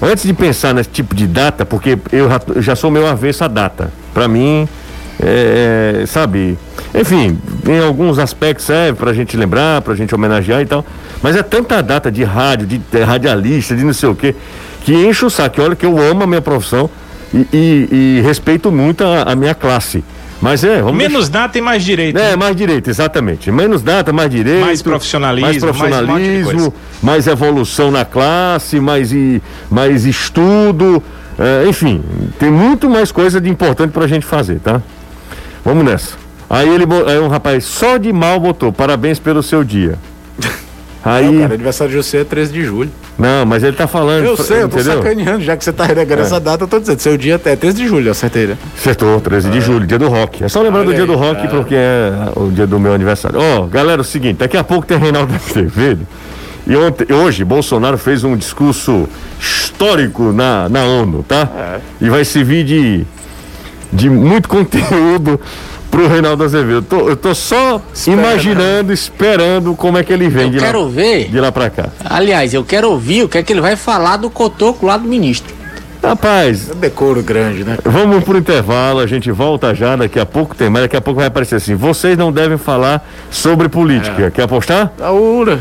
[0.01, 3.44] antes de pensar nesse tipo de data, porque eu já, eu já sou meio avesso
[3.44, 3.90] à data.
[4.12, 4.68] Pra mim,
[5.20, 6.59] é, é, sabe,
[6.94, 10.84] enfim, em alguns aspectos serve pra gente lembrar, pra gente homenagear e tal.
[11.22, 14.34] Mas é tanta data de rádio, de, de radialista, de não sei o quê,
[14.84, 15.61] que enche o saco.
[15.62, 16.88] Olha que eu amo a minha profissão
[17.34, 17.88] e, e-
[18.18, 20.05] e respeito muito a, a minha classe.
[20.41, 22.18] Mas é, vamos Menos data e mais direito.
[22.18, 23.51] é, mais direito, exatamente.
[23.51, 24.64] Menos data, mais direito.
[24.64, 26.72] Mais profissionalismo, Mais profissionalismo, mais
[27.03, 31.03] mais evolução na classe, mais, e, mais estudo.
[31.39, 32.03] é, enfim,
[32.39, 34.82] tem muito mais coisa de importante pra gente fazer, tá?
[35.64, 36.14] Vamos nessa.
[36.49, 39.99] Aí ele, aí um rapaz só de mal botou, parabéns pelo seu dia.
[41.09, 42.90] Aí, Não, cara, aniversário de você é 13 de julho.
[43.16, 44.24] não, mas ele tá falando.
[44.24, 44.98] Eu sei, eu tô entendeu?
[44.98, 47.76] sacaneando, já que você tá renegando essa data, eu tô dizendo, seu dia é 13
[47.76, 48.59] de julho, acertei, né?
[48.76, 50.42] Acertou, 13 de julho, dia do rock.
[50.42, 53.38] É só lembrando do dia do rock porque é o dia do meu aniversário.
[53.40, 56.04] Ó, galera, é o seguinte, daqui a pouco tem Reinaldo Azevedo.
[56.66, 61.78] E ontem, hoje, Bolsonaro fez um discurso histórico na, na ONU, tá?
[62.00, 63.04] E vai servir de,
[63.92, 65.40] de muito conteúdo
[65.97, 66.74] pro Reinaldo Azevedo.
[66.76, 70.82] Eu tô, eu tô só imaginando, esperando como é que ele vem Eu de quero
[70.82, 71.28] lá, ver.
[71.30, 71.88] de lá pra cá.
[72.05, 75.09] Aliás, eu quero ouvir o que é que ele vai falar do cotoco lá do
[75.09, 75.55] ministro.
[76.03, 77.78] Rapaz, É decoro grande, né?
[77.82, 81.18] Vamos pro intervalo, a gente volta já, daqui a pouco tem, mas daqui a pouco
[81.18, 84.30] vai aparecer assim, vocês não devem falar sobre política.
[84.30, 84.92] Quer apostar?
[84.99, 85.59] Da URA.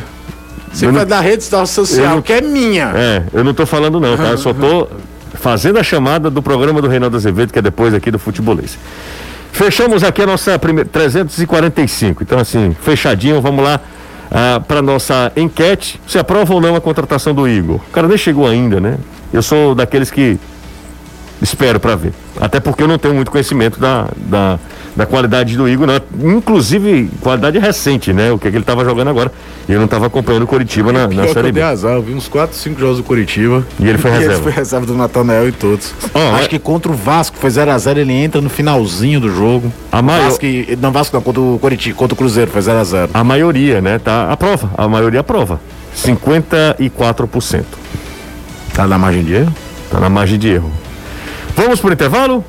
[0.71, 2.91] Você Eu vai não- dar rede eu social, não- que é minha.
[2.93, 4.31] É, eu não tô falando não, tá?
[4.31, 4.87] Eu só tô
[5.35, 8.77] fazendo a chamada do programa do Reinaldo Azevedo, que é depois aqui do Futebolês.
[9.55, 12.21] Fechamos aqui a nossa primeira 345.
[12.21, 13.79] Então assim, fechadinho, vamos lá
[14.29, 15.97] ah, para nossa enquete.
[16.05, 17.77] Você aprova ou não a contratação do Igor?
[17.77, 18.97] O cara nem chegou ainda, né?
[19.31, 20.37] Eu sou daqueles que
[21.41, 22.11] espero para ver.
[22.37, 24.59] Até porque eu não tenho muito conhecimento da, da,
[24.95, 25.99] da qualidade do Igor, não.
[26.37, 28.31] Inclusive, qualidade recente, né?
[28.31, 29.31] O que, é que ele estava jogando agora.
[29.67, 31.61] E eu não estava acompanhando o Curitiba na, na Série eu B.
[31.61, 33.65] azar, eu vi uns 4, 5 jogos do Curitiba.
[33.79, 34.33] E ele foi reserva.
[34.35, 35.93] ele foi reserva do Natanael e todos.
[36.13, 39.71] Ó, Acho é- que contra o Vasco, foi 0x0, ele entra no finalzinho do jogo.
[39.91, 43.09] A maior- Vasco, e- não, Vasco não, contra o Curitiba, contra o Cruzeiro, foi 0x0.
[43.13, 43.99] A maioria, né?
[43.99, 44.69] Tá, aprova.
[44.77, 45.59] A maioria aprova.
[45.95, 47.63] 54%.
[48.73, 49.53] Tá na margem de erro?
[49.89, 50.71] Tá na margem de erro.
[51.55, 52.43] Vamos pro intervalo?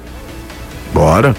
[0.93, 1.35] Bora.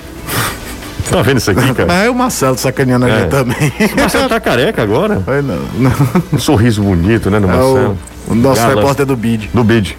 [1.10, 1.94] Tá vendo isso aqui, cara?
[1.94, 3.20] É o Marcelo sacaneando a É.
[3.22, 3.72] gente também.
[3.98, 5.20] Você tá careca agora?
[5.24, 5.58] Foi não.
[5.78, 5.92] não.
[6.34, 7.98] Um sorriso bonito, né, no É Marcelo?
[8.28, 8.76] o, o nosso Gala.
[8.76, 9.50] repórter do BID.
[9.54, 9.98] Do BID.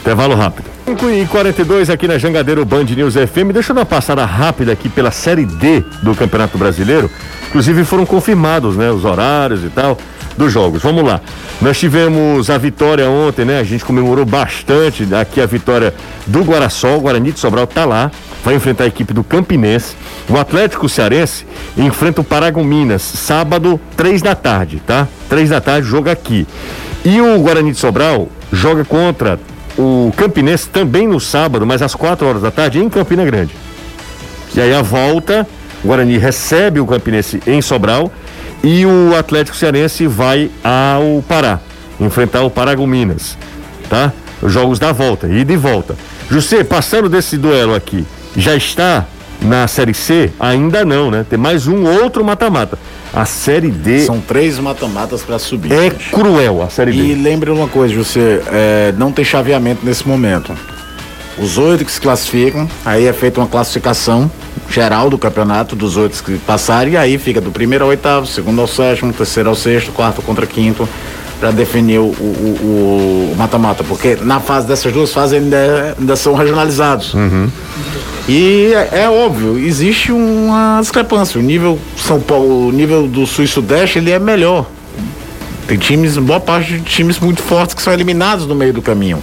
[0.00, 0.66] Intervalo rápido.
[0.86, 3.52] 5 e 42 aqui na Jangadeiro Band News FM.
[3.52, 7.10] Deixa eu dar uma passada rápida aqui pela Série D do Campeonato Brasileiro.
[7.48, 9.98] Inclusive foram confirmados, né, os horários e tal
[10.38, 10.82] dos jogos.
[10.82, 11.20] Vamos lá.
[11.60, 13.58] Nós tivemos a vitória ontem, né?
[13.58, 15.92] A gente comemorou bastante aqui a vitória
[16.26, 16.96] do Guaraçol.
[16.98, 18.10] O Guarani de Sobral tá lá.
[18.44, 19.94] Vai enfrentar a equipe do Campinense.
[20.28, 21.44] O Atlético Cearense
[21.76, 25.08] enfrenta o Paragominas, sábado, três da tarde, tá?
[25.28, 26.46] Três da tarde, joga aqui.
[27.04, 29.38] E o Guarani de Sobral joga contra
[29.76, 33.54] o Campinense também no sábado, mas às 4 horas da tarde em Campina Grande.
[34.54, 35.46] E aí a volta,
[35.84, 38.10] o Guarani recebe o Campinense em Sobral
[38.62, 41.60] e o Atlético Cearense vai ao Pará,
[42.00, 43.36] enfrentar o Paragominas,
[43.88, 44.12] tá?
[44.42, 45.96] Os jogos da volta, ida e volta.
[46.30, 48.06] José, passando desse duelo aqui,
[48.36, 49.06] já está
[49.40, 50.30] na Série C?
[50.38, 51.24] Ainda não, né?
[51.28, 52.78] Tem mais um outro mata-mata.
[53.14, 55.72] A Série D São três mata-matas pra subir.
[55.72, 56.10] é gente.
[56.10, 57.22] cruel, a Série E D.
[57.22, 60.52] lembre uma coisa, você é, não tem chaveamento nesse momento.
[61.38, 64.30] Os oito que se classificam, aí é feita uma classificação
[64.70, 68.60] geral do campeonato, dos oito que passarem, e aí fica do primeiro ao oitavo, segundo
[68.60, 70.88] ao sétimo, terceiro ao sexto, quarto contra quinto,
[71.40, 73.82] para definir o- mata-mata.
[73.84, 77.14] Porque na fase dessas duas fases ainda, ainda são regionalizados.
[78.28, 81.40] E é, é óbvio, existe uma discrepância.
[81.40, 84.66] O nível São Paulo, o nível do Sul e Sudeste, ele é melhor.
[85.66, 89.22] Tem times, boa parte de times muito fortes que são eliminados no meio do caminho.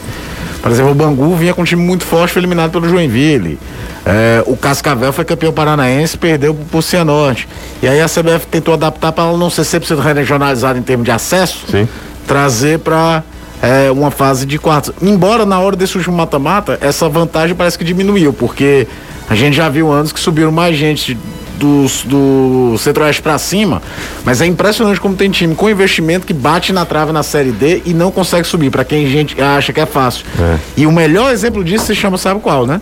[0.62, 3.60] Por exemplo, o Bangu vinha com um time muito forte, foi eliminado pelo Joinville.
[4.06, 7.48] É, o Cascavel foi campeão paranaense, perdeu pro Cianorte.
[7.82, 11.12] E aí a CBF tentou adaptar para ela não ser 100% regionalizada em termos de
[11.12, 11.88] acesso, Sim.
[12.28, 13.24] trazer para
[13.96, 14.94] uma fase de quartos.
[15.02, 18.88] Embora na hora desse último mata-mata, essa vantagem parece que diminuiu, porque
[19.28, 21.18] a gente já viu anos que subiram mais gente
[21.58, 23.82] do, do Centro-Oeste para cima,
[24.24, 27.82] mas é impressionante como tem time com investimento que bate na trave na Série D
[27.86, 30.26] e não consegue subir, para quem a gente acha que é fácil.
[30.40, 30.58] É.
[30.78, 32.82] E o melhor exemplo disso se chama, sabe qual, né?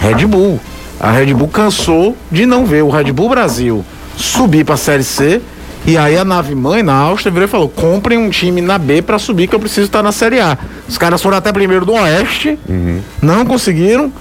[0.00, 0.58] Red Bull.
[0.98, 3.84] A Red Bull cansou de não ver o Red Bull Brasil
[4.16, 5.40] subir para a Série C.
[5.86, 9.00] E aí a nave mãe na Áustria virou e falou: comprem um time na B
[9.00, 10.58] para subir que eu preciso estar na Série A.
[10.88, 12.58] Os caras foram até primeiro do Oeste,
[13.22, 14.12] não conseguiram.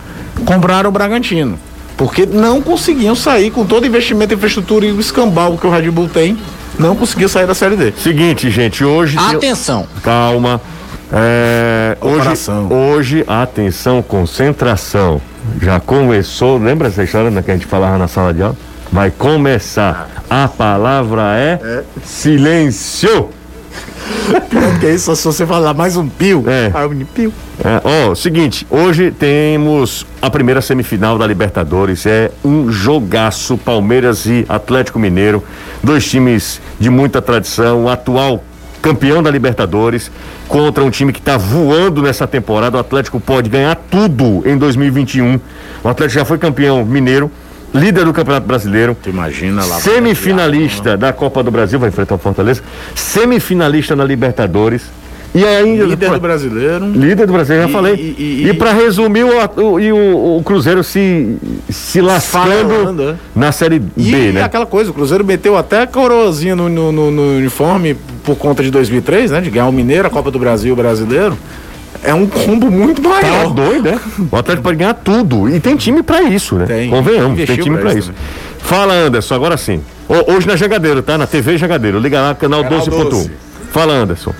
[0.45, 1.59] compraram o Bragantino.
[1.97, 5.69] Porque não conseguiam sair com todo o investimento em infraestrutura e o escambau que o
[5.69, 6.37] Red Bull tem,
[6.79, 7.91] não conseguiu sair da Série D.
[8.01, 9.17] Seguinte, gente, hoje.
[9.17, 9.85] tem- Atenção.
[10.01, 10.61] Calma.
[11.11, 12.29] É, hoje,
[12.69, 15.19] hoje, atenção, concentração.
[15.61, 18.55] Já começou, lembra essa história né, que a gente falava na sala de aula?
[18.91, 20.09] Vai começar.
[20.29, 23.29] A palavra é, silêncio.
[24.49, 26.71] Porque é isso, se você falar mais um pio, É.
[26.73, 27.33] aí um pio.
[27.63, 32.05] É, ó, seguinte, hoje temos a primeira semifinal da Libertadores.
[32.05, 35.43] É um jogaço, Palmeiras e Atlético Mineiro,
[35.83, 38.43] dois times de muita tradição, o atual
[38.81, 40.11] campeão da Libertadores
[40.47, 42.77] contra um time que está voando nessa temporada.
[42.77, 45.39] O Atlético pode ganhar tudo em 2021.
[45.83, 47.31] O Atlético já foi campeão mineiro,
[47.73, 48.97] líder do Campeonato Brasileiro.
[49.01, 49.79] Tu imagina lá.
[49.79, 52.61] Semifinalista da Copa do Brasil, vai enfrentar o Fortaleza.
[52.95, 54.83] Semifinalista na Libertadores.
[55.33, 56.85] E ainda Líder do brasileiro.
[56.91, 57.93] Líder do Brasil, já E- falei.
[57.95, 59.29] e- E, e- pra resumir, o,
[59.61, 61.37] o- e o, o Cruzeiro se,
[61.69, 63.15] se lascando é.
[63.35, 64.41] na Série B, E né?
[64.43, 68.63] aquela coisa, o Cruzeiro meteu até a coroazinha no, no, no- no uniforme por conta
[68.63, 69.39] de 2003, né?
[69.41, 71.37] De ganhar o Mineiro, a Copa do Brasil, o brasileiro.
[72.03, 73.53] É um combo muito Tá maior.
[73.53, 73.99] doido, né?
[74.31, 75.49] O Atlético pode ganhar tudo.
[75.49, 76.65] E tem time pra isso, né?
[76.65, 76.89] Tem.
[76.89, 78.13] Convenhamos, tem time pra pra isso isso.
[78.59, 79.81] Fala, Anderson, agora sim.
[80.07, 81.17] Ho- Hoje na Jagadeiro, tá?
[81.17, 81.99] Na TV Jagadeiro.
[81.99, 83.09] Liga lá, canal, Canal 12.1.
[83.09, 83.31] 12.
[83.71, 84.33] Fala, Anderson.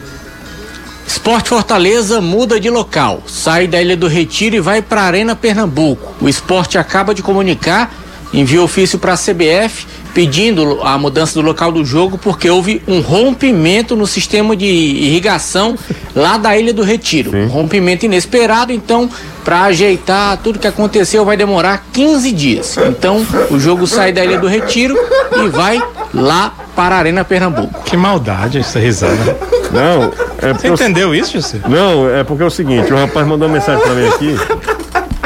[1.09, 6.13] Esporte Fortaleza muda de local, sai da Ilha do Retiro e vai para Arena Pernambuco.
[6.21, 7.91] O esporte acaba de comunicar,
[8.31, 12.99] enviou ofício para a CBF pedindo a mudança do local do jogo porque houve um
[13.01, 15.75] rompimento no sistema de irrigação
[16.15, 17.35] lá da Ilha do Retiro.
[17.35, 19.09] Um rompimento inesperado, então,
[19.45, 22.77] para ajeitar tudo que aconteceu vai demorar 15 dias.
[22.77, 24.97] Então, o jogo sai da Ilha do Retiro
[25.43, 25.81] e vai
[26.13, 27.83] lá para a Arena Pernambuco.
[27.83, 29.37] Que maldade essa risada.
[29.71, 30.67] Não, é Você porque.
[30.67, 31.59] eu- entendeu isso, José?
[31.67, 34.35] Não, é porque é o seguinte, o rapaz mandou uma mensagem pra mim aqui.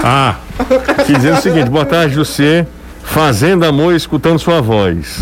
[0.05, 0.35] Ah,
[1.05, 2.67] que dizendo o seguinte: boa tarde, José.
[3.03, 5.21] Fazendo amor e escutando sua voz.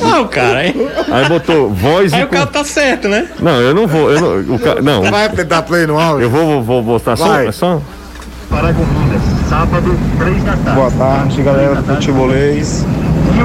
[0.00, 0.74] Não, cara, hein?
[1.10, 2.16] Aí botou voz e.
[2.16, 3.28] Aí o com- cara tá certo, né?
[3.40, 4.10] Não, eu não vou.
[4.10, 6.24] Eu não, o ca- não Vai tentar play no áudio?
[6.24, 7.40] eu vou, vou, vou botar só.
[7.40, 7.80] É só.
[10.74, 12.84] Boa tarde, galera do futebolês.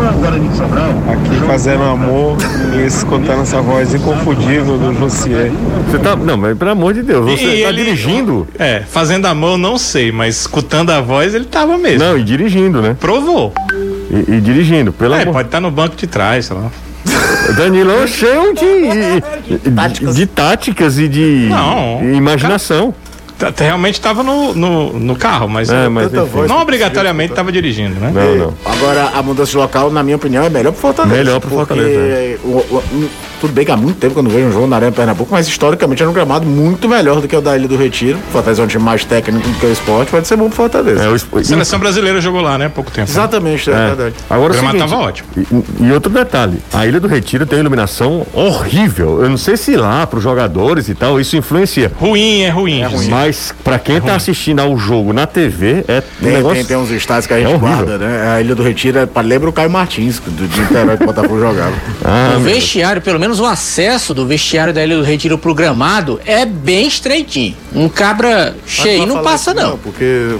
[0.07, 2.37] Aqui fazendo amor
[2.75, 5.51] e escutando essa voz inconfundível do Jussier.
[5.89, 6.15] Você tá.
[6.15, 8.47] Não, mas pelo amor de Deus, você E tá ele- dirigindo?
[8.57, 11.99] é, fazendo a mão não sei, mas escutando a voz ele tava mesmo.
[12.05, 12.95] Não, e dirigindo, né?
[12.99, 13.53] Provou.
[14.09, 15.33] E, e dirigindo, pelo É, amor.
[15.33, 16.71] pode estar no banco de trás, sei lá.
[17.57, 19.59] Danilão é cheio de,
[20.07, 22.01] de, de táticas e de Não.
[22.13, 22.93] imaginação.
[23.57, 26.49] Realmente tava no, no, no carro, mas, É, mas voz.
[26.49, 28.11] não obrigatoriamente tava dirigindo, né?
[28.13, 28.53] Não, não.
[28.65, 31.15] Agora, a mudança de local, na minha opinião, é melhor pro Fortaleza.
[31.15, 32.37] Melhor pro porque Fortaleza, é.
[32.43, 33.09] o- o-
[33.39, 35.29] tudo bem que há muito tempo que eu não vejo um jogo na Arena Pernambuco,
[35.31, 38.17] mas historicamente era um gramado muito melhor do que o da Ilha do Retiro.
[38.29, 40.55] O Fortaleza é um time mais técnico do que o esporte, pode ser bom pro
[40.55, 41.03] Fortaleza.
[41.03, 42.65] É, o Seleção brasileira jogou lá, né?
[42.65, 43.09] Há pouco tempo.
[43.09, 43.87] Exatamente, é, É.
[43.87, 44.15] verdade.
[44.29, 45.27] Agora O é o gramado seguinte, tava ótimo.
[45.81, 49.21] E, e outro detalhe, a Ilha do Retiro tem uma iluminação horrível.
[49.21, 51.91] Eu não sei se lá para os jogadores e tal isso influencia.
[51.99, 52.83] Ruim é ruim.
[52.89, 53.09] José.
[53.09, 56.55] Mas para quem tá assistindo ao jogo na TV é um Tem, negócio.
[56.57, 57.67] tem, tem uns estádios que a gente horrível.
[57.69, 58.31] guarda, né?
[58.35, 61.03] A Ilha do Retiro é pra lembra o Caio Martins, que do de Niterói que
[61.03, 61.73] o Botafogo jogava.
[62.03, 66.19] Ah, o vestiário, pelo menos o acesso do vestiário da Ilha do Retiro pro gramado
[66.25, 67.55] é bem estreitinho.
[67.73, 69.77] Um cabra cheio não falar passa isso não.
[69.77, 70.37] Porque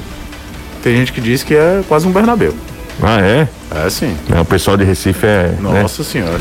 [0.84, 2.54] tem gente que diz que é quase um Bernabéu.
[3.02, 3.48] Ah, é?
[3.86, 4.16] É sim.
[4.34, 5.56] É, O pessoal de Recife é.
[5.60, 5.82] né?
[5.82, 6.40] Nossa senhora.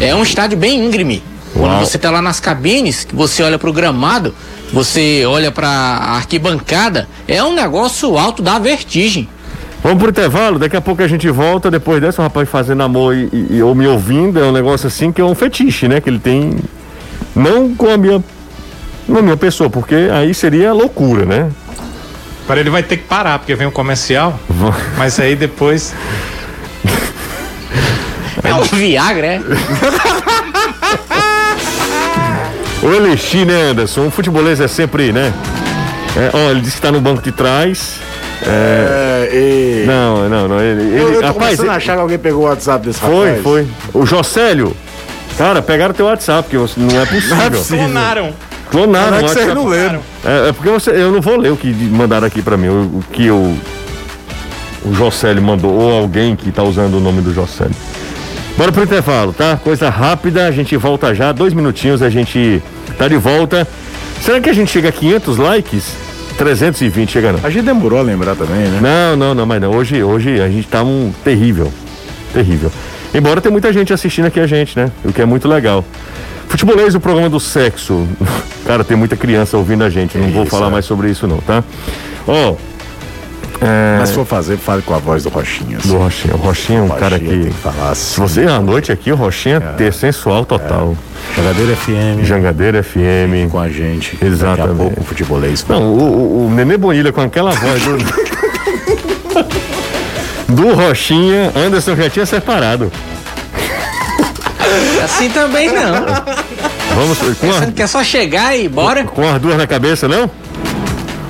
[0.00, 1.22] É um estádio bem íngreme.
[1.54, 1.66] Uau.
[1.68, 4.34] Quando você tá lá nas cabines, que você olha pro gramado,
[4.72, 9.28] você olha pra arquibancada, é um negócio alto, dá vertigem.
[9.88, 11.70] Vamos pro intervalo, daqui a pouco a gente volta.
[11.70, 14.86] Depois dessa, o rapaz fazendo amor e, e- e- ou me ouvindo, é um negócio
[14.86, 15.98] assim que é um fetiche, né?
[15.98, 16.58] Que ele tem.
[17.34, 18.22] Não com a minha.
[19.06, 21.50] Com a minha pessoa, porque aí seria loucura, né?
[22.46, 24.38] Para ele vai ter que parar, porque vem um comercial.
[24.98, 25.94] Mas aí depois.
[28.44, 29.40] É um Viagra, é?
[32.82, 34.06] O Elixir, né, Anderson?
[34.06, 35.32] O futebolês é sempre, né?
[36.16, 37.94] É, ó, ele disse que tá no banco de trás.
[38.46, 39.84] É, e...
[39.86, 40.60] Não, não, não.
[40.60, 43.00] Ele, Eu, ele- eu tô rapaz, começando a achar que alguém pegou o WhatsApp desse
[43.00, 43.42] foi, rapaz.
[43.42, 43.66] foi.
[43.94, 44.76] O Jocélio.
[45.36, 47.78] Cara, pegaram teu WhatsApp, porque você- não é possível.
[47.78, 48.34] Clonaram.
[48.70, 50.00] Clonaram Não é que vocês não leram.
[50.24, 52.98] É, é porque você, eu não vou ler o que mandaram aqui pra mim, o,
[52.98, 53.56] o que o,
[54.84, 57.74] o Jocélio mandou, ou alguém que tá usando o nome do Jocélio.
[58.58, 59.56] Bora pro intervalo, tá?
[59.62, 62.62] Coisa rápida, a gente volta já, dois minutinhos a gente
[62.98, 63.66] tá de volta.
[64.20, 65.92] Será que a gente chega a 500 likes?
[66.38, 67.40] 320, chega não.
[67.42, 68.78] A gente demorou a lembrar também, né?
[68.80, 69.72] Não, não, não, mas não.
[69.72, 71.72] Hoje, hoje a gente tá um terrível.
[72.32, 72.70] Terrível.
[73.12, 74.92] Embora tem muita gente assistindo aqui a gente, né?
[75.04, 75.84] O que é muito legal.
[76.48, 78.06] Futebolês, o programa do sexo.
[78.64, 80.16] Cara, tem muita criança ouvindo a gente.
[80.16, 80.70] Não vou Isso, falar é.
[80.70, 81.64] mais sobre isso, não, tá?
[82.26, 82.54] Ó,
[83.60, 85.78] é, Mas se for fazer, fale com a voz do Rochinha.
[85.78, 85.88] assim.
[85.88, 86.34] do Rochinha.
[86.34, 87.26] O Rochinha é um cara que.
[87.46, 88.20] que falar Se assim.
[88.20, 90.96] você à noite aqui, o Rochinha é sensual total.
[91.34, 93.50] Jogadeira FM Jangadeira FM.
[93.50, 94.12] com a gente.
[94.12, 94.76] Daqui a Exatamente.
[94.76, 95.64] pouco o futebolês.
[95.68, 97.98] Não, o, o, o Nenê Bonilha com aquela voz do.
[100.54, 102.90] do Rochinha, Anderson já tinha separado.
[105.02, 106.04] Assim também não.
[106.94, 109.04] Vamos com, a, que é só chegar e ir embora.
[109.04, 110.30] com as duas na cabeça, não?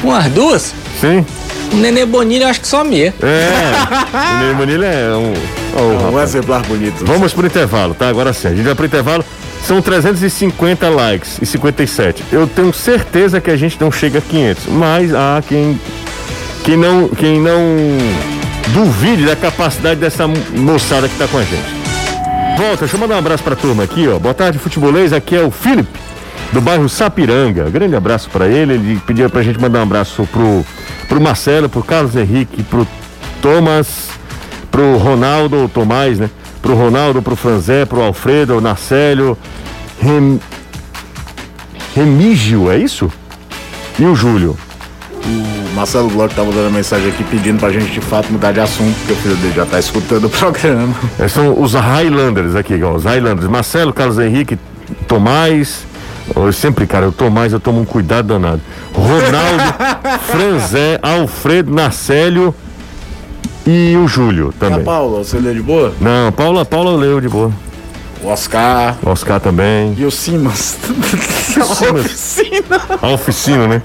[0.02, 0.74] Umas duas.
[1.00, 1.24] Sim.
[1.72, 3.14] O Nenê Bonilha eu acho que só meia.
[3.22, 4.38] É.
[4.38, 5.32] o Nenê Bonilha é um.
[5.76, 6.30] oh, Um rapaz.
[6.30, 7.04] exemplar bonito.
[7.04, 8.08] Vamos pro intervalo, tá?
[8.08, 9.24] Agora sim, a gente vai pro intervalo.
[9.66, 12.24] São 350 likes e 57.
[12.32, 15.78] Eu tenho certeza que a gente não chega a 500, mas há quem
[16.64, 17.60] quem não quem não
[18.68, 21.78] duvide da capacidade dessa moçada que tá com a gente.
[22.56, 24.18] Volta, deixa eu mandar um abraço pra turma aqui, ó.
[24.18, 25.12] Boa tarde, futebolês.
[25.12, 25.98] Aqui é o Felipe,
[26.52, 27.68] do bairro Sapiranga.
[27.70, 28.74] Grande abraço pra ele.
[28.74, 30.64] Ele pediu pra gente mandar um abraço pro,
[31.08, 32.86] pro Marcelo, pro Carlos Henrique, pro
[33.40, 34.10] Thomas,
[34.70, 36.30] pro Ronaldo, Tomás, né?
[36.60, 39.36] Pro Ronaldo, pro Franzé, pro Alfredo, Narcélio,
[40.00, 40.40] Rem...
[41.94, 43.10] Remígio, é isso?
[43.98, 44.56] E o Júlio.
[45.24, 48.96] O Marcelo Glock tá mandando mensagem aqui pedindo pra gente de fato mudar de assunto,
[48.98, 50.94] porque o filho dele já tá escutando o programa.
[51.18, 53.48] É, são os Highlanders aqui, ó, os Highlanders.
[53.48, 54.58] Marcelo, Carlos Henrique,
[55.06, 55.86] Tomás.
[56.36, 58.60] Eu sempre, cara, eu Tomás, eu tomo um cuidado danado.
[58.92, 59.74] Ronaldo,
[60.16, 62.54] Franzé, Alfredo, Narcélio
[63.66, 64.84] e o Júlio E a também.
[64.84, 65.92] Paula, você lê de boa?
[66.00, 67.52] Não, Paula, Paula leu de boa.
[68.22, 69.94] O Oscar Oscar também.
[69.96, 70.76] e o Simas.
[72.16, 72.80] Simas.
[73.00, 73.82] A oficina, né?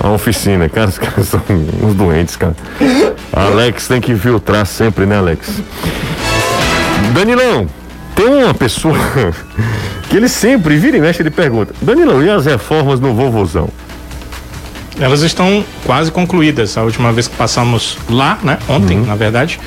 [0.00, 1.40] A oficina, cara, os caras são
[1.82, 2.54] uns doentes, cara.
[3.32, 5.48] Alex tem que filtrar sempre, né, Alex?
[7.14, 7.66] Danilão,
[8.14, 8.96] tem uma pessoa
[10.10, 13.68] que ele sempre vira e mexe, ele pergunta: Danilão, e as reformas no vovozão?
[14.98, 16.76] Elas estão quase concluídas.
[16.78, 18.58] A última vez que passamos lá, né?
[18.68, 19.60] Ontem, na verdade,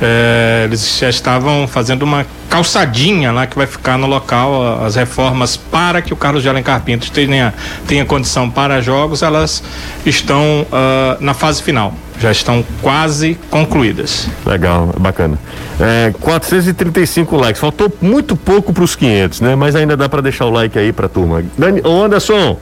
[0.00, 5.56] eh, eles já estavam fazendo uma calçadinha lá que vai ficar no local as reformas
[5.56, 7.52] para que o Carlos de Alencar Pinto tenha,
[7.86, 9.22] tenha condição para jogos.
[9.22, 9.62] Elas
[10.06, 11.92] estão ah, na fase final.
[12.20, 14.28] Já estão quase concluídas.
[14.44, 15.38] Legal, bacana.
[15.80, 19.54] É, 435 likes, faltou muito pouco para os 500, né?
[19.54, 21.44] Mas ainda dá para deixar o like aí pra turma.
[21.56, 22.58] Dani, ô Anderson,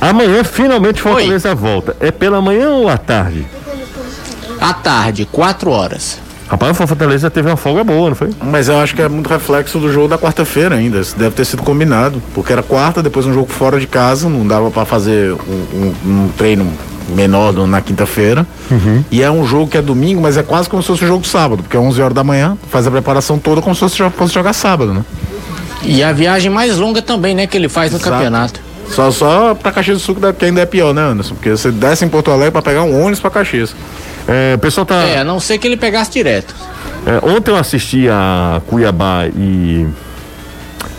[0.00, 1.96] amanhã finalmente Fortaleza volta.
[2.00, 3.46] É pela manhã ou à tarde?
[4.60, 6.18] À tarde, quatro horas.
[6.48, 8.30] Rapaz, o Fortaleza teve uma folga boa, não foi?
[8.40, 11.00] Mas eu acho que é muito reflexo do jogo da quarta-feira ainda.
[11.00, 12.22] Isso deve ter sido combinado.
[12.34, 15.36] Porque era quarta, depois um jogo fora de casa, não dava pra fazer um,
[16.06, 16.72] um- um treino
[17.08, 18.46] menor no- na quinta-feira.
[19.10, 21.26] E é um jogo que é domingo, mas é quase como se fosse um jogo
[21.26, 24.32] sábado, porque é 11 horas da manhã, faz a preparação toda como se fosse, fosse
[24.32, 25.04] jogar sábado, né?
[25.82, 27.46] E a viagem mais longa também, né?
[27.48, 28.12] Que ele faz no Exato.
[28.12, 28.60] campeonato.
[28.90, 31.34] Só, só pra Caxias do Sul que ainda é pior, né, Anderson?
[31.34, 33.74] Porque você desce em Porto Alegre pra pegar um ônibus pra Caxias.
[34.28, 35.02] É, o pessoal tá.
[35.02, 36.54] É, a não ser que ele pegasse direto.
[37.06, 39.86] é, ontem eu assisti a Cuiabá e,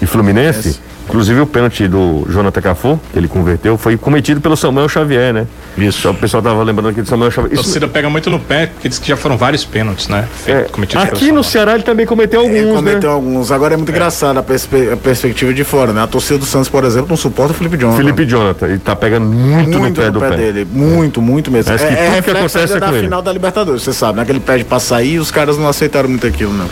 [0.01, 0.79] e Fluminense.
[1.07, 5.47] Inclusive o pênalti do Jonathan Cafu, que ele converteu, foi cometido pelo Samuel Xavier, né?
[5.77, 6.09] Isso.
[6.09, 7.51] O pessoal tava lembrando aqui do Samuel Xavier.
[7.51, 10.27] A Isso- torcida pega muito no pé, porque diz que já foram vários pênaltis, né?
[10.45, 11.43] é, cometidos aqui no.
[11.43, 12.75] Ceará ele também cometeu alguns, Ele né?
[12.75, 13.51] cometeu alguns.
[13.51, 16.01] Agora é muito engraçado a, perspe- a perspectiva de fora, né?
[16.03, 17.97] A torcida do Santos, por exemplo, não suporta o Felipe Jonathan.
[17.97, 20.29] Felipe Jonathan, ele tá pegando muito, muito no pé do pé.
[20.35, 21.65] dele, muito, muito mesmo.
[21.65, 23.03] Parece que tudo que reflexo acontece é com da ele.
[23.05, 24.25] final da Libertadores, você sabe, né?
[24.25, 26.67] Que ele pede pra sair e os caras não aceitaram muito aquilo, não.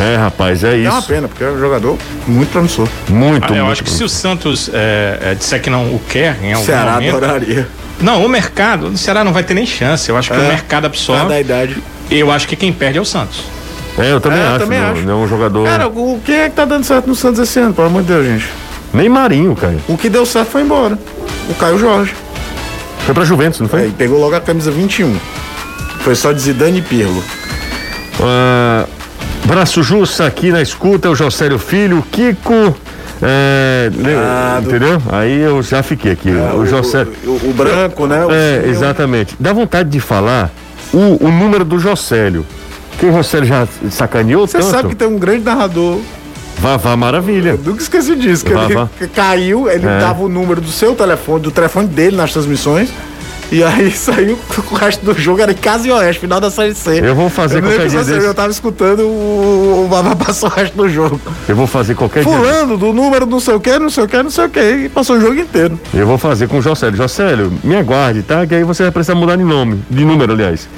[0.00, 1.08] É, rapaz, é É uma isso.
[1.08, 2.86] pena, porque é um jogador muito promissor.
[3.08, 3.72] Muito, Ah, eu muito.
[3.72, 6.92] acho que se o Santos é, é, disser que não o quer em algum Ceará
[6.92, 7.16] momento.
[7.16, 7.68] adoraria.
[8.00, 10.08] Não, o mercado, o Ceará não vai ter nem chance.
[10.10, 10.40] Eu acho que É.
[10.40, 11.28] o mercado absorve.
[11.28, 11.76] da idade.
[12.10, 13.44] Eu acho que quem perde é o Santos.
[13.98, 14.58] É, eu também É, acho.
[14.58, 15.02] também não, acho.
[15.02, 15.64] não é um jogador.
[15.66, 18.08] Cara, o, quem é que tá dando certo no Santos esse ano, pelo amor de
[18.08, 18.46] Deus, gente?
[18.92, 19.76] Nem Marinho, cara.
[19.88, 20.98] O que deu certo foi embora.
[21.48, 22.14] O Caio Jorge.
[23.06, 23.82] Foi pra Juventus, não foi?
[23.84, 25.16] Aí pegou logo a camisa 21.
[26.00, 27.24] Foi só de Zidane e Pirlo.
[28.20, 28.84] Ah,
[29.46, 32.74] braço Jussa aqui na escuta, o Jocélio Filho, o Kiko.
[33.22, 35.00] é, Ah, do- entendeu?
[35.10, 36.30] Aí eu já fiquei aqui.
[36.30, 37.12] o, Jocélio.
[37.24, 38.24] O, o- o branco, né?
[38.24, 39.34] O É, exatamente.
[39.38, 40.50] Dá vontade de falar
[40.92, 42.44] o, o número do Jocélio.
[42.98, 44.70] Que o Jocélio já sacaneou Você tanto.
[44.70, 46.00] sabe que tem um grande narrador.
[46.58, 47.50] Vavá Maravilha.
[47.50, 48.42] Eu nunca esqueci disso.
[48.44, 49.98] Que ele caiu, ele É.
[50.00, 52.88] dava o número do seu telefone, do telefone dele nas transmissões.
[53.50, 54.38] E aí saiu
[54.70, 57.00] o resto do jogo, era em Casa e Oeste, final da Série C.
[57.00, 58.26] Eu vou fazer eu qualquer dia desse.
[58.26, 61.20] Eu tava escutando o, o Vavá passou o resto do jogo.
[61.48, 62.32] Eu vou fazer qualquer dia.
[62.32, 64.60] Fulano do número não sei o que, não sei o que, não sei o que.
[64.60, 65.78] E passou o jogo inteiro.
[65.94, 66.96] Eu vou fazer com o Jocélio.
[66.96, 68.46] Jocélio, me aguarde, tá?
[68.46, 70.68] Que aí você vai precisar mudar de nome, de número, aliás.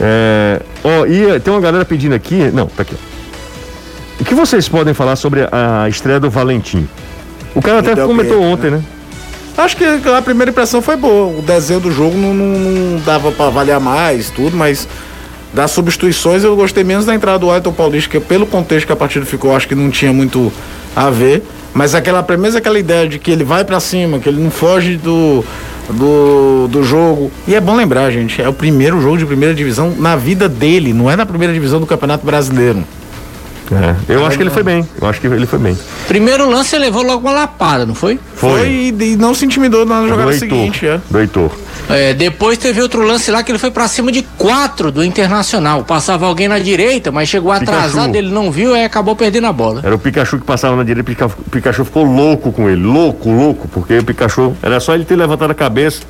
[0.00, 2.50] É, ó, e eh, tem uma galera pedindo aqui.
[2.52, 2.96] Não, tá aqui.
[4.20, 6.88] O que vocês podem falar sobre a estreia do Valentim?
[7.54, 8.82] O cara até Del comentou Piero, ontem, né?
[9.56, 11.38] Acho que a primeira impressão foi boa.
[11.38, 14.88] O desenho do jogo não, não, não dava para avaliar mais, tudo, mas
[15.52, 18.96] das substituições eu gostei menos da entrada do Ayrton Paulista, que pelo contexto que a
[18.96, 20.52] partida ficou, acho que não tinha muito
[20.96, 21.42] a ver.
[21.72, 24.96] Mas aquela premissa, aquela ideia de que ele vai para cima, que ele não foge
[24.96, 25.44] do,
[25.90, 27.30] do, do jogo.
[27.46, 30.92] E é bom lembrar, gente, é o primeiro jogo de primeira divisão na vida dele,
[30.92, 32.84] não é na primeira divisão do Campeonato Brasileiro.
[33.72, 34.86] É, eu acho que ele foi bem.
[35.00, 35.78] Eu acho que ele foi bem.
[36.06, 38.18] Primeiro lance ele levou logo uma lapada, não foi?
[38.34, 41.00] Foi, e, e não se intimidou na jogada do Heitor, seguinte, é.
[41.10, 41.50] Do Heitor.
[41.88, 45.84] É, depois teve outro lance lá que ele foi pra cima de quatro do Internacional.
[45.84, 48.16] Passava alguém na direita, mas chegou atrasado, Pikachu.
[48.16, 49.80] ele não viu e acabou perdendo a bola.
[49.82, 53.68] Era o Pikachu que passava na direita, o Pikachu ficou louco com ele, louco, louco,
[53.68, 56.02] porque o Pikachu, era só ele ter levantado a cabeça,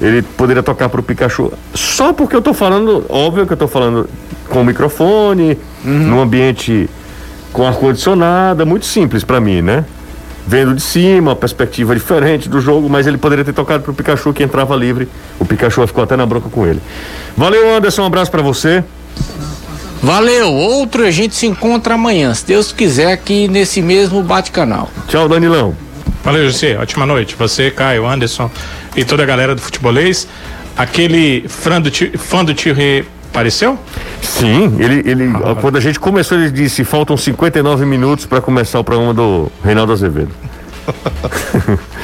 [0.00, 1.52] ele poderia tocar pro Pikachu.
[1.74, 4.08] Só porque eu tô falando, óbvio que eu tô falando
[4.48, 6.88] com o microfone, num ambiente
[7.52, 9.84] com ar-condicionado, é muito simples pra mim, né?
[10.46, 14.32] Vendo de cima, uma perspectiva diferente do jogo, mas ele poderia ter tocado pro Pikachu
[14.32, 15.08] que entrava livre.
[15.40, 16.80] O Pikachu ficou até na bronca com ele.
[17.36, 18.84] Valeu, Anderson, um abraço pra você.
[20.02, 24.88] Valeu, outro a gente se encontra amanhã, se Deus quiser, aqui nesse mesmo bate-canal.
[25.08, 25.74] Tchau, Danilão.
[26.22, 26.76] Valeu, José.
[26.76, 27.34] Ótima noite.
[27.36, 28.50] Você, Caio, Anderson
[28.96, 30.26] e toda a galera do futebolês.
[30.76, 33.78] Aquele fã do, fã do Thierry apareceu?
[34.22, 38.84] Sim, ele, ele quando a gente começou, ele disse: faltam 59 minutos para começar o
[38.84, 40.30] programa do Reinaldo Azevedo.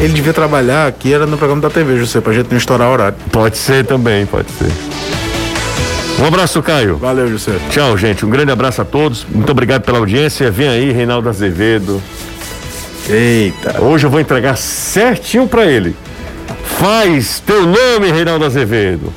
[0.00, 2.92] Ele devia trabalhar aqui, era no programa da TV, José, pra gente não estourar o
[2.92, 3.18] horário.
[3.30, 4.72] Pode ser também, pode ser.
[6.18, 6.96] Um abraço, Caio.
[6.96, 7.52] Valeu, José.
[7.70, 8.24] Tchau, gente.
[8.24, 9.26] Um grande abraço a todos.
[9.28, 10.50] Muito obrigado pela audiência.
[10.50, 12.02] Vem aí, Reinaldo Azevedo.
[13.08, 13.82] Eita.
[13.82, 15.94] Hoje eu vou entregar certinho para ele.
[16.78, 19.12] Faz teu nome, Reinaldo Azevedo.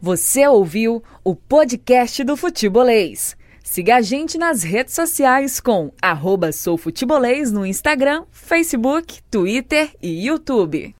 [0.00, 3.36] Você ouviu o podcast do Futebolês.
[3.62, 10.94] Siga a gente nas redes sociais com arroba soufutebolês no Instagram, Facebook, Twitter e YouTube.